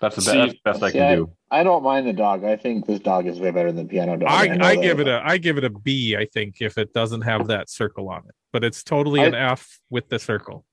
[0.00, 1.32] That's the See- best, best I See, can do.
[1.50, 2.44] I don't mind the dog.
[2.44, 4.28] I think this dog is way better than piano dog.
[4.28, 6.16] I, know I give it a I give it a B.
[6.16, 9.80] I think if it doesn't have that circle on it, but it's totally an F
[9.88, 10.64] with the circle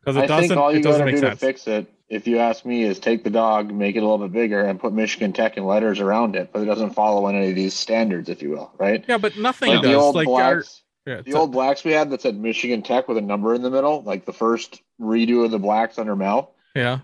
[0.00, 1.40] because it I doesn't think all you it doesn't make do sense.
[1.40, 4.18] to fix it, if you ask me, is take the dog, make it a little
[4.26, 7.50] bit bigger, and put Michigan Tech and letters around it, but it doesn't follow any
[7.50, 9.04] of these standards, if you will, right?
[9.08, 12.10] yeah, but nothing Like the old Like our, blacks, yeah, the old blacks we had
[12.10, 15.50] that said Michigan Tech with a number in the middle, like the first redo of
[15.50, 16.54] the blacks under Mel.
[16.74, 17.00] yeah.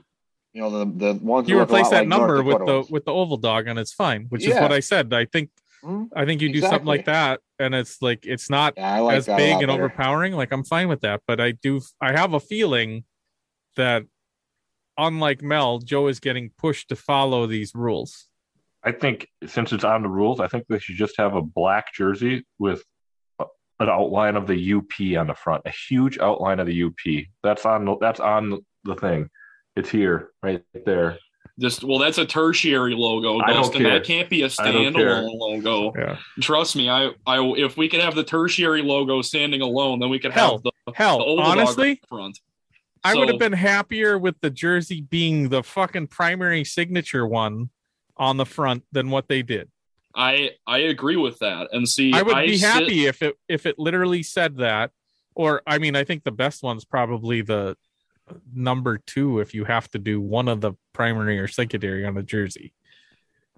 [0.53, 2.89] You know the the ones You a replace that like number with the ones.
[2.89, 5.13] with the oval dog and it's fine, which is what I said.
[5.13, 5.51] I think
[5.83, 6.11] Mhm.
[6.15, 9.27] I think you do something like that and it's like it's not Yeah, like as
[9.27, 9.73] big and better.
[9.73, 10.35] overpowering.
[10.35, 13.03] Like I'm fine with that, but I do I have a feeling
[13.75, 14.05] that
[14.99, 18.29] unlike Mel, Joe is getting pushed to follow these rules.
[18.83, 21.95] I think since it's on the rules, I think they should just have a black
[21.95, 22.83] jersey with
[23.39, 27.27] an outline of the UP on the front, a huge outline of the UP.
[27.43, 29.31] That's on the- that's on the thing.
[29.77, 31.19] It's here, right there.
[31.59, 33.85] Just well, that's a tertiary logo, I Dustin.
[33.85, 35.93] That can't be a I standalone logo.
[35.97, 36.17] Yeah.
[36.41, 40.19] Trust me, I, I, if we could have the tertiary logo standing alone, then we
[40.19, 42.41] could Hell, have the, hell, the honestly, on the front.
[43.05, 47.71] I would have been happier with the jersey being the fucking primary signature one
[48.17, 49.71] on the front than what they did.
[50.15, 51.69] I, I agree with that.
[51.73, 54.91] And see, I would be sit- happy if it if it literally said that.
[55.35, 57.77] Or I mean, I think the best one's probably the
[58.55, 62.23] number two if you have to do one of the primary or secondary on the
[62.23, 62.73] jersey.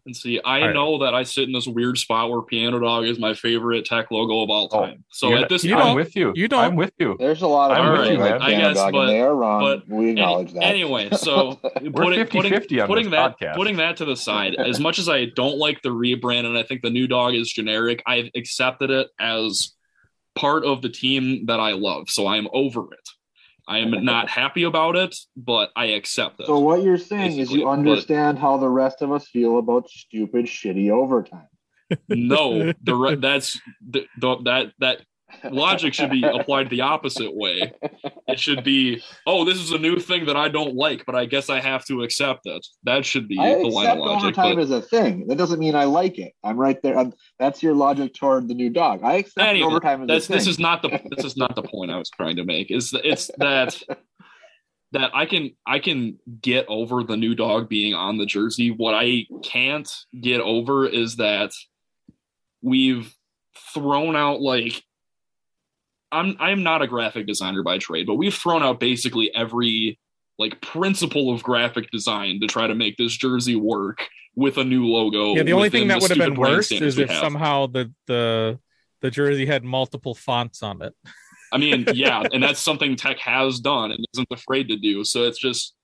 [0.07, 0.73] And see, I All right.
[0.75, 4.11] know that I sit in this weird spot where Piano Dog is my favorite tech
[4.13, 5.05] logo of all oh, time.
[5.11, 6.33] so You're at this Oh, you point, don't- I'm with you.
[6.37, 7.17] you don't- I'm with you.
[7.19, 8.41] There's a lot of I'm people with you, like.
[8.41, 9.61] I guess, Dog, but- they are wrong.
[9.61, 10.63] but we acknowledge that.
[10.63, 13.55] Anyway, so We're putting, 50 putting, on putting this that podcast.
[13.57, 16.63] putting that to the side, as much as I don't like the rebrand and I
[16.63, 19.73] think the new dog is generic, I've accepted it as
[20.37, 22.11] part of the team that I love.
[22.11, 23.09] So I'm over it.
[23.69, 26.47] I am not happy about it, but I accept it.
[26.47, 29.89] So what you're saying is you but- understand how the rest of us feel about
[29.91, 31.49] stupid, shitty overtime.
[32.09, 35.03] no, the re- that's the, the, that that
[35.51, 37.73] logic should be applied the opposite way.
[38.29, 41.27] It should be, oh, this is a new thing that I don't like, but I
[41.27, 42.67] guess I have to accept it.
[42.85, 44.25] That should be I the line of logic.
[44.39, 45.27] overtime But as a thing.
[45.27, 46.33] That doesn't mean I like it.
[46.45, 46.99] I'm right there.
[46.99, 49.01] Um that's your logic toward the new dog.
[49.03, 50.37] I accept Anyway, overtime as that's a thing.
[50.39, 52.71] this is not the this is not the point I was trying to make.
[52.71, 53.81] Is it's that
[54.93, 58.71] that I can I can get over the new dog being on the jersey.
[58.71, 61.53] What I can't get over is that
[62.63, 63.13] we've
[63.75, 64.83] thrown out like
[66.13, 69.99] I'm I'm not a graphic designer by trade, but we've thrown out basically every
[70.39, 74.87] like principle of graphic design to try to make this jersey work with a new
[74.87, 75.35] logo.
[75.35, 77.21] yeah, the only thing that would have been worse is if have.
[77.21, 78.59] somehow the the
[79.01, 80.95] the jersey had multiple fonts on it.
[81.53, 85.05] I mean, yeah, and that's something Tech has done and isn't afraid to do.
[85.05, 85.75] So it's just,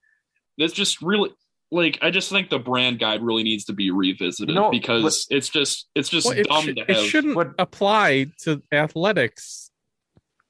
[0.57, 1.31] it's just really
[1.71, 5.25] like I just think the brand guide really needs to be revisited You know, because
[5.31, 9.71] it's just it's just Well, it, dumb should, to it shouldn't what- apply to athletics.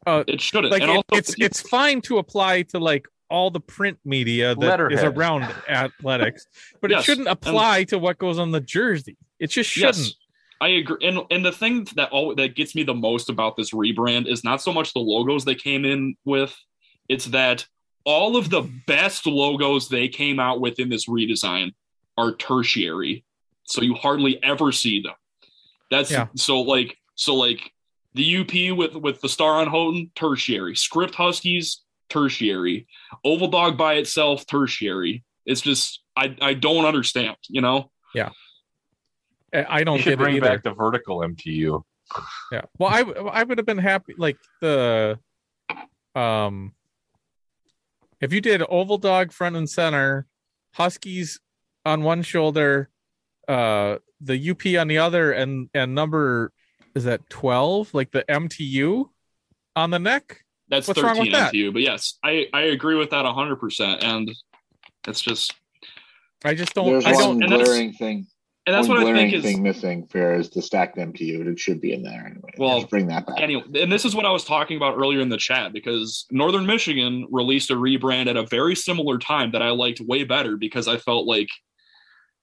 [0.05, 0.71] Uh, it shouldn't.
[0.71, 4.53] like and it- also, it's it's fine to apply to like all the print media
[4.55, 5.17] that is Letterhead.
[5.17, 6.45] around athletics,
[6.81, 9.17] but it shouldn't apply to what goes on the jersey.
[9.39, 9.97] It just shouldn't.
[9.97, 10.13] Yes,
[10.61, 10.97] I agree.
[11.07, 14.43] And and the thing that all that gets me the most about this rebrand is
[14.43, 16.55] not so much the logos they came in with,
[17.09, 17.65] it's that
[18.05, 21.71] all of the best logos they came out with in this redesign
[22.17, 23.23] are tertiary.
[23.63, 25.13] So you hardly ever see them.
[25.89, 26.27] That's Yeah.
[26.35, 27.71] so like so like
[28.13, 30.75] the UP with with the star on Houghton, tertiary.
[30.75, 32.87] Script Huskies, tertiary.
[33.23, 35.23] Oval Dog by itself, tertiary.
[35.45, 37.89] It's just I I don't understand, you know?
[38.13, 38.29] Yeah.
[39.53, 40.45] I don't You should get bring either.
[40.47, 41.83] back the vertical MTU.
[42.51, 42.61] Yeah.
[42.79, 45.19] Well, I I would have been happy like the
[46.15, 46.73] um
[48.21, 50.27] if you did oval dog front and center,
[50.75, 51.39] Huskies
[51.85, 52.89] on one shoulder,
[53.47, 56.52] uh the UP on the other and and number
[56.95, 59.09] is that 12 like the MTU
[59.75, 60.43] on the neck?
[60.69, 61.53] That's What's wrong 13 with that?
[61.53, 61.73] MTU.
[61.73, 64.03] But yes, I, I agree with that 100%.
[64.03, 64.31] And
[65.07, 65.53] it's just,
[66.45, 68.27] I just don't There's I one don't and that's- glaring thing.
[68.65, 71.45] and that's one what I glaring think is, thing missing for is the stacked MTU.
[71.47, 72.51] It should be in there anyway.
[72.57, 73.39] Well, Just bring that back.
[73.39, 76.65] anyway, and this is what I was talking about earlier in the chat because Northern
[76.65, 80.87] Michigan released a rebrand at a very similar time that I liked way better because
[80.87, 81.49] I felt like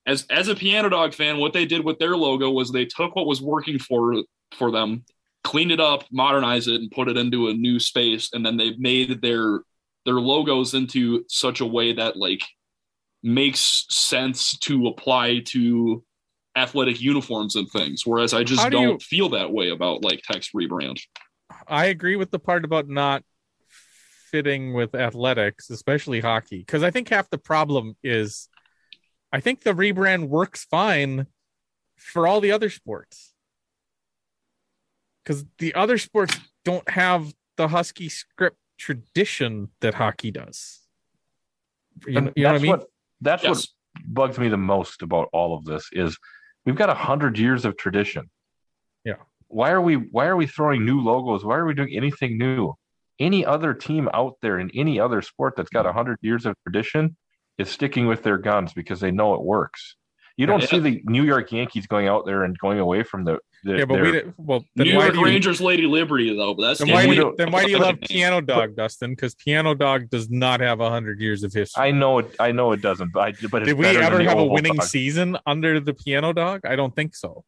[0.06, 3.14] as as a piano dog fan, what they did with their logo was they took
[3.16, 4.14] what was working for
[4.54, 5.04] for them,
[5.44, 8.74] cleaned it up, modernized it, and put it into a new space, and then they
[8.78, 9.60] made their
[10.06, 12.40] their logos into such a way that like
[13.22, 16.02] makes sense to apply to
[16.56, 18.04] athletic uniforms and things.
[18.06, 20.98] Whereas I just How do don't you- feel that way about like Tech's rebrand.
[21.68, 23.22] I agree with the part about not
[24.30, 28.48] fitting with athletics, especially hockey, because I think half the problem is
[29.32, 31.26] I think the rebrand works fine
[31.96, 33.34] for all the other sports.
[35.24, 40.80] Because the other sports don't have the Husky script tradition that hockey does.
[42.06, 42.70] You, And know- you know what I that's mean?
[42.70, 42.86] what
[43.20, 43.68] that's Yes.
[43.92, 46.18] what bugs me the most about all of this is
[46.64, 48.30] we've got a hundred years of tradition.
[49.04, 49.16] Yeah.
[49.48, 51.44] Why are we why are we throwing new logos?
[51.44, 52.74] Why are we doing anything new?
[53.18, 56.56] Any other team out there in any other sport that's got a hundred years of
[56.62, 57.16] tradition
[57.60, 59.96] is sticking with their guns because they know it works.
[60.36, 60.66] You don't Yeah.
[60.68, 63.84] see the New York Yankees going out there and going away from the, the yeah,
[63.84, 66.54] but their- we did, well then New why York do you, Rangers Lady Liberty though,
[66.54, 69.10] but that's then Yeah, why do you, then why do you love Piano Dog, Dustin?
[69.10, 71.82] Because Piano Dog does not have a hundred years of history.
[71.84, 74.38] I know it I know it doesn't, but I, but it's Did we ever have
[74.38, 74.86] a winning dog.
[74.86, 76.60] season under the piano dog?
[76.64, 77.44] I don't think so.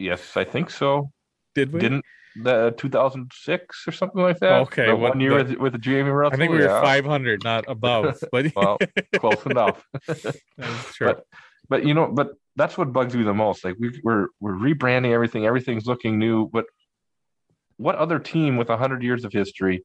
[0.00, 1.12] Yes, I think so.
[1.54, 1.78] Did we?
[1.80, 2.04] Didn't
[2.36, 4.62] the 2006 or something like that.
[4.62, 6.34] Okay, the what one year the- with, with Jamie Russell.
[6.34, 6.80] I think we were yeah.
[6.80, 8.78] 500, not above, but Well,
[9.18, 9.84] close enough.
[10.06, 10.98] That's.
[10.98, 11.24] But
[11.68, 13.64] but you know, but that's what bugs me the most.
[13.64, 15.46] Like we, we're we're rebranding everything.
[15.46, 16.48] Everything's looking new.
[16.48, 16.66] But
[17.76, 19.84] what other team with hundred years of history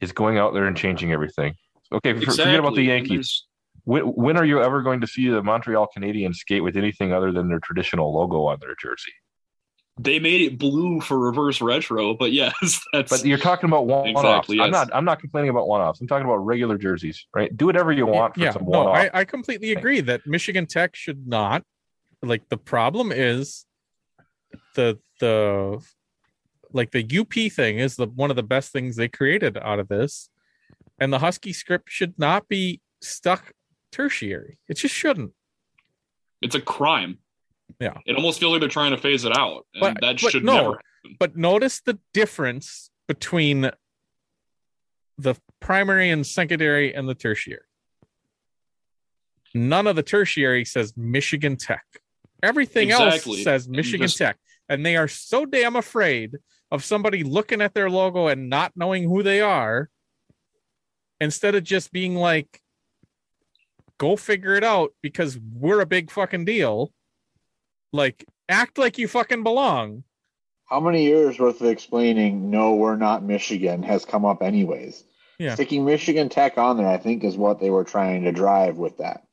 [0.00, 1.54] is going out there and changing everything?
[1.90, 3.46] Okay, for- forget about the Yankees.
[3.84, 7.32] When, when are you ever going to see the Montreal Canadiens skate with anything other
[7.32, 9.10] than their traditional logo on their jersey?
[9.98, 14.18] They made it blue for reverse retro, but yes, that's But you're talking about one-offs.
[14.48, 14.90] Exactly, I'm not.
[14.94, 16.00] I'm not complaining about one-offs.
[16.00, 17.26] I'm talking about regular jerseys.
[17.34, 17.54] Right?
[17.54, 18.96] Do whatever you want for yeah, some no, one-off.
[18.96, 21.62] I, I completely agree that Michigan Tech should not.
[22.22, 23.66] Like the problem is
[24.74, 25.84] the the
[26.72, 29.88] like the UP thing is the one of the best things they created out of
[29.88, 30.30] this,
[30.98, 33.52] and the Husky script should not be stuck
[33.90, 34.58] tertiary.
[34.68, 35.32] It just shouldn't.
[36.40, 37.18] it's a crime.
[37.80, 37.98] Yeah.
[38.06, 39.66] It almost feels like they're trying to phase it out.
[39.74, 40.56] And But- that but should no.
[40.56, 40.80] never
[41.18, 43.70] But notice the difference between
[45.18, 47.60] the primary and secondary and the tertiary.
[49.54, 51.84] None of the tertiary says Michigan Tech.
[52.42, 53.34] Everything Exactly.
[53.38, 54.38] else says Michigan just- Tech.
[54.68, 56.36] And they are so damn afraid
[56.70, 59.90] of somebody looking at their logo and not knowing who they are
[61.20, 62.62] instead of just being like,
[63.98, 66.92] go figure it out because we're a big fucking deal.
[67.92, 70.04] Like, act like you fucking belong.
[70.66, 75.04] How many years worth of explaining no, we're not Michigan has come up anyways.
[75.38, 75.54] Yeah.
[75.54, 78.98] Sticking Michigan Tech on there, I think, is what they were trying to drive with
[78.98, 79.24] that.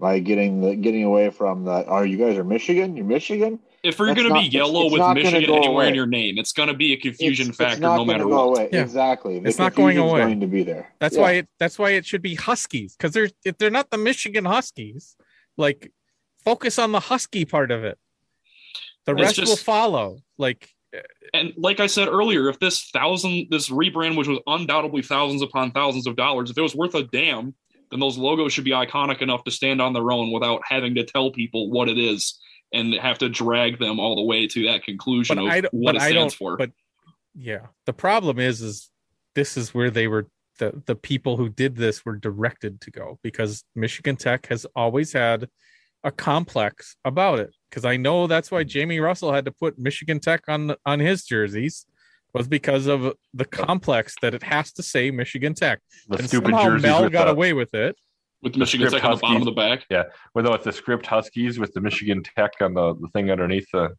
[0.00, 2.96] Like getting the getting away from the are you guys are Michigan?
[2.96, 3.60] You're Michigan?
[3.84, 6.52] if you're going to be yellow it's with Michigan go anywhere in your name, it's
[6.52, 8.58] going to be a confusion It's- factor it's not no gonna matter go what.
[8.58, 8.68] Away.
[8.72, 8.82] Yeah.
[8.82, 9.38] Exactly.
[9.40, 10.20] The It's not going away.
[10.20, 10.92] Going to be there.
[11.00, 11.22] That's Yeah.
[11.22, 14.44] why it that's why it should be Huskies because they're if they're not the Michigan
[14.44, 15.16] Huskies.
[15.56, 15.92] Like
[16.44, 17.98] focus on the Husky part of it.
[19.06, 20.18] The It's rest will follow.
[20.38, 20.68] Like
[21.34, 25.72] And like I said earlier, if this thousand, this rebrand, which was undoubtedly thousands upon
[25.72, 27.54] thousands of dollars, if it was worth a damn,
[27.90, 31.04] then those logos should be iconic enough to stand on their own without having to
[31.04, 32.38] tell people what it is
[32.72, 35.74] and have to drag them all the way to that conclusion but of I don't
[35.74, 36.56] what but it I stands don't for.
[36.56, 36.70] but
[37.34, 37.66] yeah.
[37.86, 38.90] The problem is is
[39.34, 40.28] this is where they were
[40.58, 45.12] the the people who did this were directed to go because Michigan Tech has always
[45.12, 45.48] had
[46.04, 50.20] a complex about it because I know that's why Jamie Russell had to put Michigan
[50.20, 51.86] Tech on on his jerseys
[52.34, 55.80] was because of the complex that it has to say Michigan Tech.
[56.08, 57.96] the and stupid somehow jerseys Mel got the, away with it.
[58.42, 59.84] with Michigan script Tech on the bottom of the back.
[59.90, 60.04] Yeah,
[60.34, 63.90] whether it's the script Huskies with the Michigan Tech on the, the thing underneath the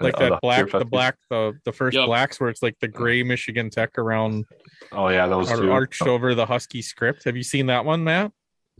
[0.00, 2.06] Like uh, that black, the black, the the first Yep.
[2.06, 4.44] blacks where it's like the gray Michigan Tech around
[4.92, 5.72] Oh yeah, those ar- two.
[5.72, 7.24] arched over the Husky script.
[7.24, 8.32] Have you seen that one, Matt?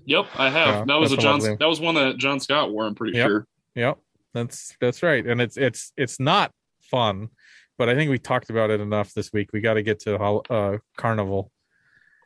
[0.05, 0.69] Yep, I have.
[0.69, 1.41] Yeah, that was a John.
[1.41, 2.87] That was one that John Scott wore.
[2.87, 3.27] I'm pretty Yep.
[3.29, 3.47] sure.
[3.75, 3.99] Yep,
[4.35, 6.53] that's that's right, and it's it's it's not
[6.91, 7.29] fun,
[7.79, 9.51] but I think we talked about it enough this week.
[9.53, 11.51] We got to get to hol- uh, Carnival.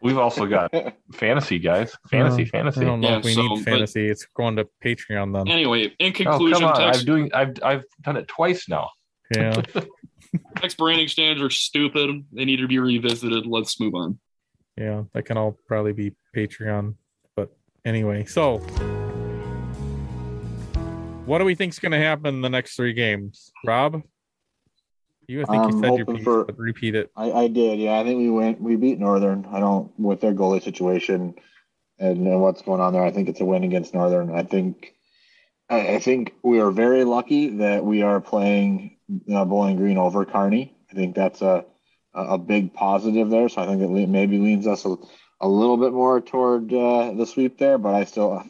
[0.02, 0.72] We've also got
[1.12, 2.80] fantasy guys, fantasy, Uh, fantasy.
[2.80, 4.08] I don't know Yeah, if we so, need but- fantasy.
[4.08, 5.48] It's going to Patreon then.
[5.48, 6.76] Anyway, in Oh conclusion, come on!
[6.80, 7.30] Tech's, I'm doing.
[7.32, 8.90] I've I've done it twice now.
[9.34, 9.62] Yeah,
[10.56, 12.10] Tech's branding standards are stupid.
[12.32, 13.46] They need to be revisited.
[13.46, 14.18] Let's move on.
[14.76, 16.94] yeah, that can all probably be Patreon.
[17.36, 17.50] But
[17.84, 18.58] anyway, so
[21.26, 24.02] what do we think's going to happen in the next three games, Rob?
[25.28, 27.10] You, I think you I'm said your piece, for- but repeat it.
[27.16, 27.98] I, I did, yeah.
[27.98, 29.46] I think we went, we beat Northern.
[29.50, 31.34] I don't with their goalie situation
[31.98, 33.04] and, and what's going on there.
[33.04, 34.34] I think it's a win against Northern.
[34.34, 34.94] I think,
[35.70, 38.96] I, I think we are very lucky that we are playing
[39.32, 40.76] uh, Bowling Green over Carney.
[40.90, 41.64] I think that's a
[42.14, 43.48] a big positive there.
[43.48, 44.96] So I think it le- maybe leans us a,
[45.40, 47.78] a little bit more toward uh, the sweep there.
[47.78, 48.44] But I still,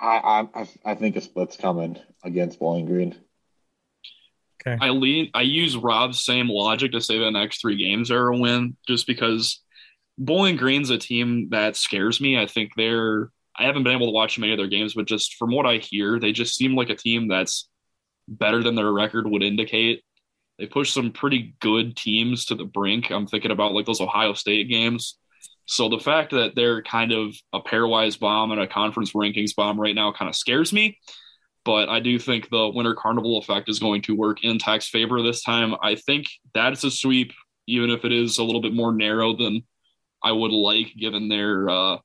[0.00, 3.16] I, I I think a split's coming against Bowling Green.
[4.60, 4.76] Okay.
[4.80, 5.30] I lean.
[5.34, 9.06] I use Rob's same logic to say the next three games are a win, just
[9.06, 9.62] because
[10.16, 12.38] Bowling Green's a team that scares me.
[12.38, 13.30] I think they're.
[13.56, 15.78] I haven't been able to watch many of their games, but just from what I
[15.78, 17.68] hear, they just seem like a team that's
[18.28, 20.04] better than their record would indicate.
[20.58, 23.10] They push some pretty good teams to the brink.
[23.10, 25.18] I'm thinking about like those Ohio State games.
[25.68, 29.80] So the fact that they're kind of a pairwise bomb and a conference rankings bomb
[29.80, 30.98] right now kind of scares me
[31.68, 35.22] but I do think the Winter Carnival effect is going to work in Tech's favor
[35.22, 35.74] this time.
[35.82, 37.30] I think that's a sweep,
[37.66, 39.64] even if it is a little bit more narrow than
[40.24, 41.98] I would like, given their uh,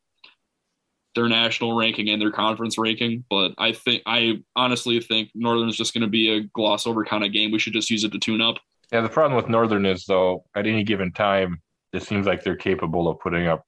[1.15, 3.23] their national ranking and their conference ranking.
[3.29, 7.05] But I think I honestly think Northern is just going to be a gloss over
[7.05, 7.49] kind of game.
[7.49, 8.57] We should just use it to tune up.
[8.91, 11.61] Yeah, the problem with Northern is though, at any given time,
[11.93, 13.65] it seems like they're capable of putting up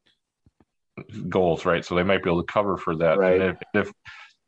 [1.30, 1.86] goals, right?
[1.86, 3.18] So they might be able to cover for that.
[3.18, 3.42] Right.
[3.42, 3.94] And if, if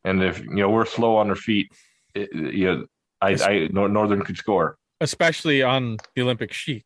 [0.04, 1.72] and if you know we're slow on their feet,
[2.16, 2.86] it, you know,
[3.22, 4.78] I, I Northern could score.
[5.02, 6.86] especially on the Olympic sheet.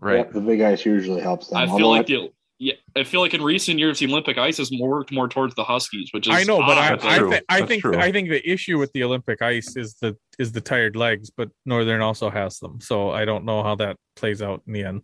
[0.00, 0.18] Right.
[0.18, 1.58] Yep, the big ice usually helps them.
[1.58, 2.30] I feel Although like the
[2.60, 5.54] yeah, I feel like in recent years the Olympic ice has more worked more towards
[5.54, 7.00] the Huskies, which is I know, but I, odd.
[7.00, 7.30] That's I, true.
[7.30, 7.96] thi- I think true.
[7.96, 11.50] I think the issue with the Olympic ice is the is the tired legs, but
[11.64, 15.02] Northern also has them, so I don't know how that plays out in the end.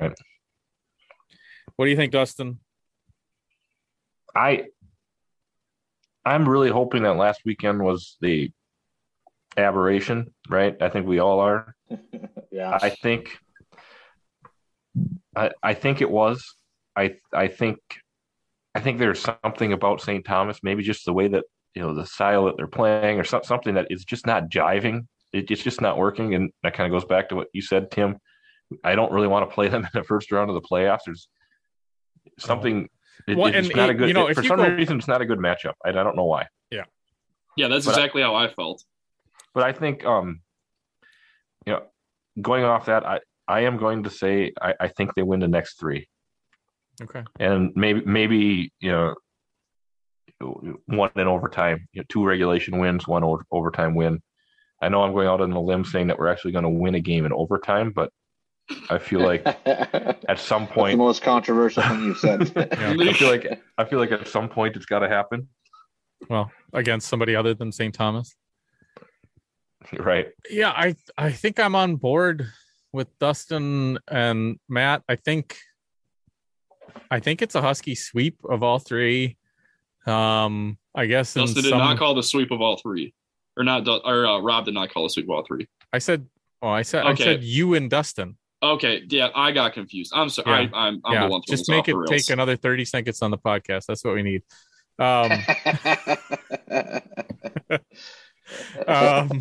[0.00, 0.12] Right.
[1.76, 2.58] What do you think, Dustin?
[4.34, 4.66] I
[6.24, 8.50] I'm really hoping that last weekend was the
[9.56, 10.76] aberration, right?
[10.80, 11.74] I think we all are.
[12.52, 13.38] yeah, I think
[15.34, 16.56] I I think it was.
[16.96, 17.78] I I think
[18.74, 20.24] I think there's something about St.
[20.24, 21.44] Thomas, maybe just the way that
[21.74, 25.06] you know the style that they're playing, or some, something that is just not jiving.
[25.32, 27.90] It, it's just not working, and that kind of goes back to what you said,
[27.90, 28.18] Tim.
[28.84, 31.00] I don't really want to play them in the first round of the playoffs.
[31.06, 31.28] There's
[32.38, 32.88] something.
[33.26, 34.08] It, Well, it's and not a good.
[34.08, 35.74] you know, it- for some go- reason, it's not a good matchup.
[35.84, 36.46] I, I don't know why.
[36.70, 36.84] yeah,
[37.56, 38.84] yeah, that's but I- exactly how I felt.
[39.54, 40.40] but I think um
[41.66, 41.82] you know
[42.40, 45.48] going off that I I am going to say I, I think they win the
[45.48, 46.08] next three
[47.02, 47.24] Okay.
[47.40, 49.14] and maybe maybe you know
[50.86, 54.20] one in overtime you know, two regulation wins one over, overtime win
[54.80, 56.94] I know I'm going out on a limb saying that we're actually going to win
[56.94, 58.10] a game in overtime but
[58.90, 62.42] I feel like at some That's the point most controversial thing you've said.
[62.56, 65.48] I feel like I feel like at some point it's got to happen
[66.28, 67.94] Well, against somebody other than St.
[67.94, 68.34] Thomas.
[69.98, 72.46] right Yeah, I I think I'm on board
[72.92, 75.02] with Dustin and Matt.
[75.08, 75.56] I think
[77.10, 79.36] I think it's a Husky sweep of all three.
[80.06, 83.14] Um, I guess in Dustin did some- not call the sweep of all three,
[83.56, 85.68] or not, or uh, Rob did not call the sweep of all three.
[85.92, 86.26] I said,
[86.62, 87.10] oh, I said, Okay.
[87.22, 88.37] I said you and Dustin.
[88.62, 90.12] Okay, yeah, I got confused.
[90.14, 90.64] I'm sorry.
[90.64, 90.70] Yeah.
[90.72, 93.38] I, I'm, I'm yeah, the one just make it take another thirty seconds on the
[93.38, 93.86] podcast.
[93.86, 94.42] That's what we need.
[94.98, 95.30] Um,
[98.86, 99.40] um,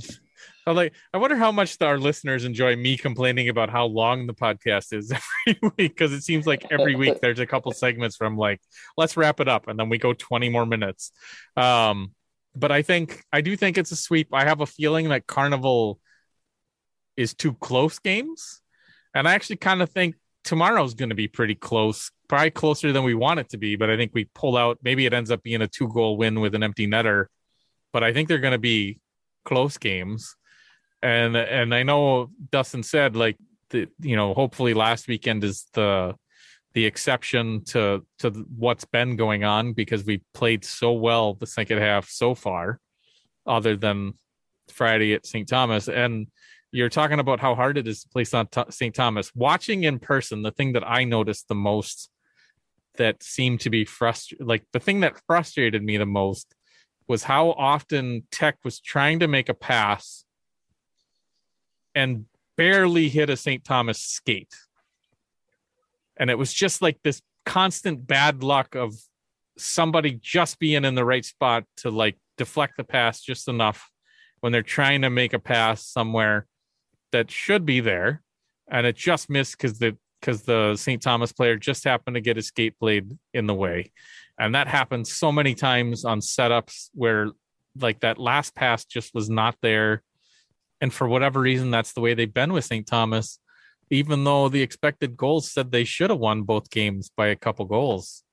[0.68, 4.34] I'm like, I wonder how much our listeners enjoy me complaining about how long the
[4.34, 5.12] podcast is
[5.48, 8.60] every week because it seems like every week there's a couple segments from like,
[8.98, 11.12] let's wrap it up, and then we go 20 more minutes.
[11.56, 12.12] Um,
[12.54, 14.28] but I think I do think it's a sweep.
[14.34, 16.00] I have a feeling that Carnival
[17.16, 18.62] is too close games,
[19.18, 23.04] and I actually kind of think tomorrow's going to be pretty close, probably closer than
[23.04, 23.76] we want it to be.
[23.76, 24.78] But I think we pull out.
[24.84, 27.26] Maybe it ends up being a two goal win with an empty netter,
[27.92, 29.00] but I think they're going to be
[29.44, 30.36] close games.
[31.02, 33.38] And and I know Dustin said like
[33.72, 36.16] the you know hopefully last weekend is the
[36.74, 41.80] the exception to to what's been going on because we played so well the second
[41.80, 42.80] half so far,
[43.48, 44.14] other than
[44.70, 45.48] Friday at St.
[45.48, 46.28] Thomas and
[46.78, 48.94] you're talking about how hard it is to play on St.
[48.94, 49.34] Thomas.
[49.34, 52.12] Watching in person, the thing that I noticed the most
[52.98, 56.54] that seemed to be frustrated, like the thing that frustrated me the most
[57.08, 60.24] was how often Tech was trying to make a pass
[61.96, 62.26] and
[62.58, 63.66] barely hit a St.
[63.66, 64.54] Thomas skate.
[66.16, 68.94] And it was just like this constant bad luck of
[69.58, 73.90] somebody just being in the right spot to like deflect the pass just enough
[74.42, 76.46] when they're trying to make a pass somewhere
[77.12, 78.22] that should be there
[78.70, 81.02] and it just missed because the because the St.
[81.02, 83.92] Thomas player just happened to get his skate blade in the way.
[84.40, 87.30] And that happens so many times on setups where
[87.80, 90.02] like that last pass just was not there.
[90.82, 92.86] And for whatever reason, that's the way they've been with St.
[92.86, 93.40] Thomas,
[93.90, 97.66] even though the expected goals said they should have won both games by a couple
[97.66, 98.24] goals.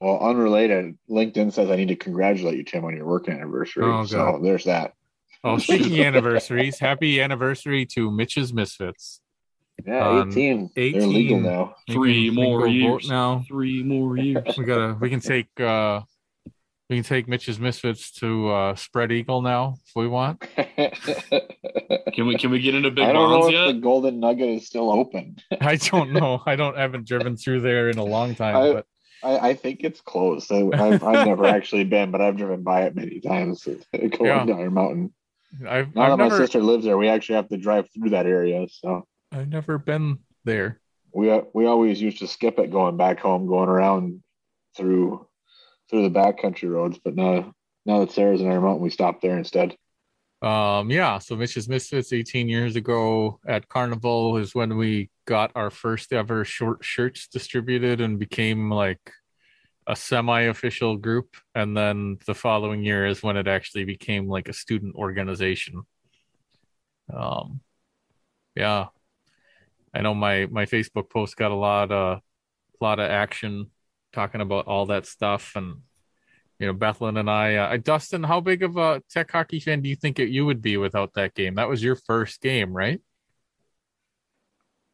[0.00, 3.84] Well, unrelated, LinkedIn says I need to congratulate you, Tim, on your work anniversary.
[3.84, 4.94] Oh, so there's that.
[5.44, 9.20] Oh, speaking of anniversaries, happy anniversary to Mitch's Misfits.
[9.86, 10.70] Yeah, Um, 18.
[10.74, 11.12] They're 18.
[11.12, 11.74] legal now.
[11.90, 13.08] Three can- more years.
[13.08, 13.44] now.
[13.46, 14.56] Three more years.
[14.56, 14.96] We gotta.
[15.00, 15.48] We can take.
[15.60, 16.00] uh
[16.88, 20.40] We can take Mitch's Misfits to uh Spread Eagle now if we want.
[22.14, 23.66] Can we can we get into big I don't know if yet?
[23.66, 25.36] the Golden Nugget is still open.
[25.60, 26.40] I don't know.
[26.46, 26.76] I don't.
[26.76, 28.54] haven't driven through there in a long time.
[28.56, 28.86] I- but
[29.24, 30.52] I, I think it's closed.
[30.52, 33.80] I, I've, I've never actually been, but I've driven by it many times going
[34.20, 34.44] Yeah.
[34.44, 35.14] down Iron Mountain.
[35.68, 36.36] I've, Now I've that my never.
[36.38, 38.66] sister lives there, we actually have to drive through that area.
[38.68, 40.80] So I've never been there.
[41.12, 44.22] we we always used to skip it going back home, going around
[44.76, 45.26] through
[45.90, 46.98] through the backcountry roads.
[47.04, 47.52] But now
[47.86, 49.76] now that Sarah's in Iron Mountain, we stop there instead.
[50.42, 55.70] Um, yeah, so Mitch's Misfits 18 years ago at Carnival is when we got our
[55.70, 59.00] first ever short shirts distributed and became like
[59.86, 61.36] a semi-official group.
[61.54, 65.82] And then the following year is when it actually became like a student organization.
[67.12, 67.60] Um,
[68.54, 68.86] yeah,
[69.94, 73.70] I know my my Facebook post got a lot of a lot of action
[74.12, 75.82] talking about all that stuff and
[76.58, 79.88] you know, Bethlen and I, uh, Dustin, how big of a tech hockey fan do
[79.88, 81.56] you think it, you would be without that game?
[81.56, 83.00] That was your first game, right?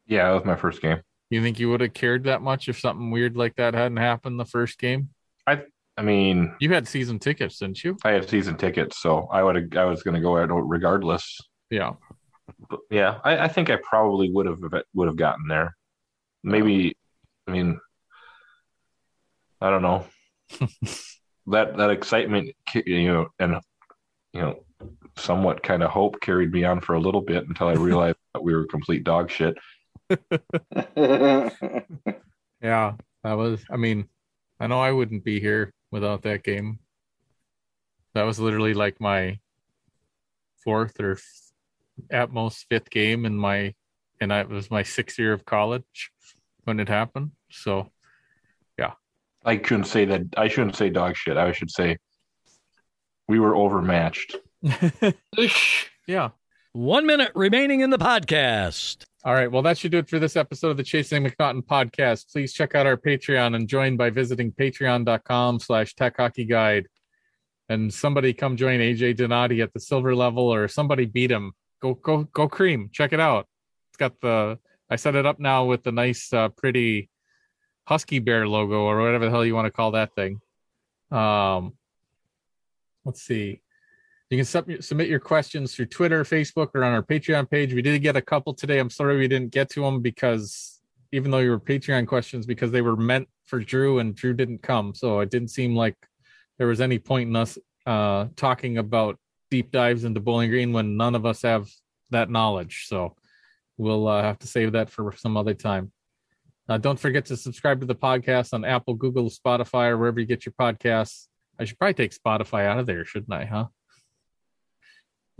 [0.07, 1.01] Yeah, that was my first game.
[1.31, 4.37] You think you would have cared that much if something weird like that hadn't happened
[4.37, 5.09] the first game?
[5.47, 5.63] I
[5.97, 7.97] I mean, You had season tickets, didn't you?
[8.03, 11.39] I had season tickets, so I would I was going to go out regardless.
[11.69, 11.93] Yeah.
[12.69, 14.59] But yeah, I, I think I probably would have
[14.93, 15.75] would have gotten there.
[16.43, 16.97] Maybe,
[17.47, 17.79] I mean,
[19.61, 20.05] I don't know.
[21.47, 22.51] that that excitement,
[22.85, 23.55] you know, and
[24.33, 24.63] you know,
[25.17, 28.43] somewhat kind of hope carried me on for a little bit until I realized that
[28.43, 29.57] we were complete dog shit.
[32.61, 32.93] Yeah.
[33.23, 34.07] That was, I mean,
[34.59, 36.79] I know I wouldn't be here without that game.
[38.13, 39.39] That was literally like my
[40.63, 41.51] fourth or f-
[42.11, 43.73] at most fifth game in my,
[44.19, 46.11] and I, it was my sixth year of college
[46.63, 47.31] when it happened.
[47.51, 47.91] So,
[48.77, 48.93] yeah.
[49.43, 50.21] I shouldn't say that.
[50.37, 51.37] I shouldn't say dog shit.
[51.37, 51.97] I should say
[53.27, 54.35] we were overmatched.
[56.07, 56.29] yeah.
[56.73, 59.03] One minute remaining in the podcast.
[59.25, 59.51] All right.
[59.51, 62.31] Well, that should do it for this episode of the Chasing MacNaughton podcast.
[62.31, 66.87] Please check out our Patreon and join by visiting patreon.com slash tech hockey guide.
[67.67, 71.51] And somebody come join AJ Donati at the silver level or somebody beat him.
[71.81, 72.89] Go, go, go cream.
[72.93, 73.47] Check it out.
[73.89, 74.57] It's got the,
[74.89, 77.09] I set it up now with the nice, uh, pretty
[77.83, 80.39] husky bear logo or whatever the hell you want to call that thing.
[81.11, 81.73] Um,
[83.03, 83.61] let's see.
[84.31, 87.73] You can sub- submit your questions through Twitter, Facebook, or on our Patreon page.
[87.73, 88.79] We did get a couple today.
[88.79, 90.79] I'm sorry we didn't get to them because
[91.11, 94.63] even though you were Patreon questions, because they were meant for Drew and Drew didn't
[94.63, 94.95] come.
[94.95, 95.97] So it didn't seem like
[96.57, 100.95] there was any point in us uh, talking about deep dives into Bowling Green when
[100.95, 101.69] none of us have
[102.11, 102.85] that knowledge.
[102.87, 103.17] So
[103.77, 105.91] we'll uh, have to save that for some other time.
[106.69, 110.25] Uh, don't forget to subscribe to the podcast on Apple, Google, Spotify, or wherever you
[110.25, 111.27] get your podcasts.
[111.59, 113.43] I should probably take Spotify out of there, shouldn't I?
[113.43, 113.65] Huh?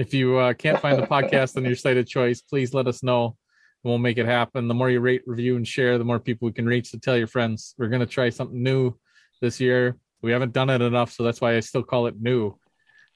[0.02, 3.03] If you uh, can't find the podcast on your site of choice, please let us
[3.03, 3.38] know.
[3.84, 4.68] We'll make it happen.
[4.68, 7.15] The more you rate, review, and share, the more people we can reach to tell
[7.15, 7.76] your friends.
[7.78, 8.98] We're going to try something new
[9.41, 9.98] this year.
[10.23, 12.57] We haven't done it enough, so that's why I still call it new.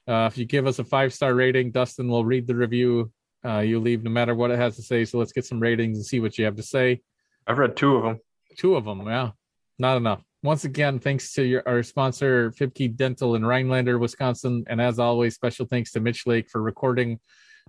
[0.06, 3.10] Uh, if you give us a five star rating, Dustin will read the review.
[3.44, 5.04] Uh, you leave no matter what it has to say.
[5.04, 7.02] So let's get some ratings and see what you have to say.
[7.48, 8.20] I've read two of them.
[8.58, 9.32] Two of them, yeah,
[9.76, 10.22] not enough.
[10.46, 15.34] Once again, thanks to your, our sponsor, Fiebke Dental in Rhinelander, Wisconsin, and as always,
[15.34, 17.18] special thanks to Mitch Lake for recording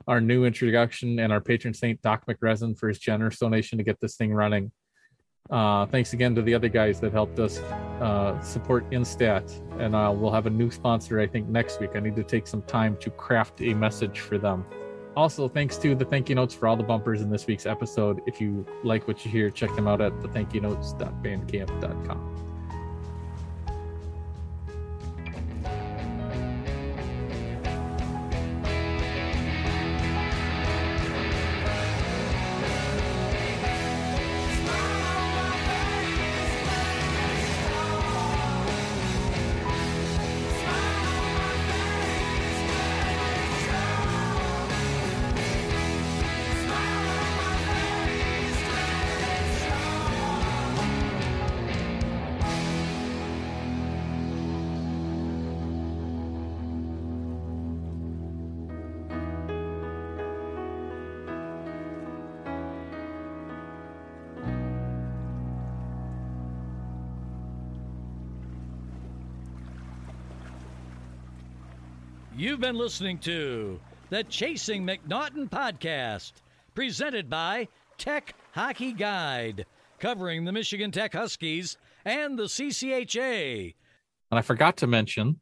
[0.08, 4.00] our new introduction and our patron saint Doc McResin for his generous donation to get
[4.00, 4.72] this thing running.
[5.50, 7.58] Uh, thanks again to the other guys that helped us
[8.00, 11.96] uh, support Instat, and uh, we'll have a new sponsor I think next week.
[11.96, 14.64] I need to take some time to craft a message for them.
[15.16, 18.22] Also, thanks to the thank you notes for all the bumpers in this week's episode.
[18.28, 20.28] If you like what you hear, check them out at the
[72.58, 73.80] You've been listening to
[74.10, 76.32] the Chasing MacNaughton podcast,
[76.74, 77.68] presented by
[78.00, 79.68] Tech Hockey Guide,
[80.00, 83.76] covering the Michigan Tech Huskies and the CCHA.
[84.32, 85.40] And I forgot to mention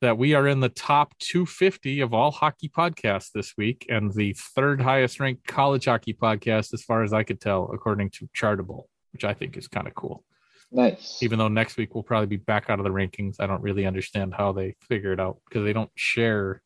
[0.00, 4.34] that we are in the top 250 of all hockey podcasts this week and the
[4.56, 8.86] third highest ranked college hockey podcast, as far as I could tell, according to Chartable,
[9.12, 10.24] which I think is kind of cool.
[10.70, 11.22] Nice.
[11.22, 13.36] Even though next week we'll probably be back out of the rankings.
[13.40, 16.62] I don't really understand how they figure it out because they don't share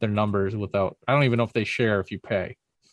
[0.00, 2.56] their numbers without, I don't even know if they share if you pay.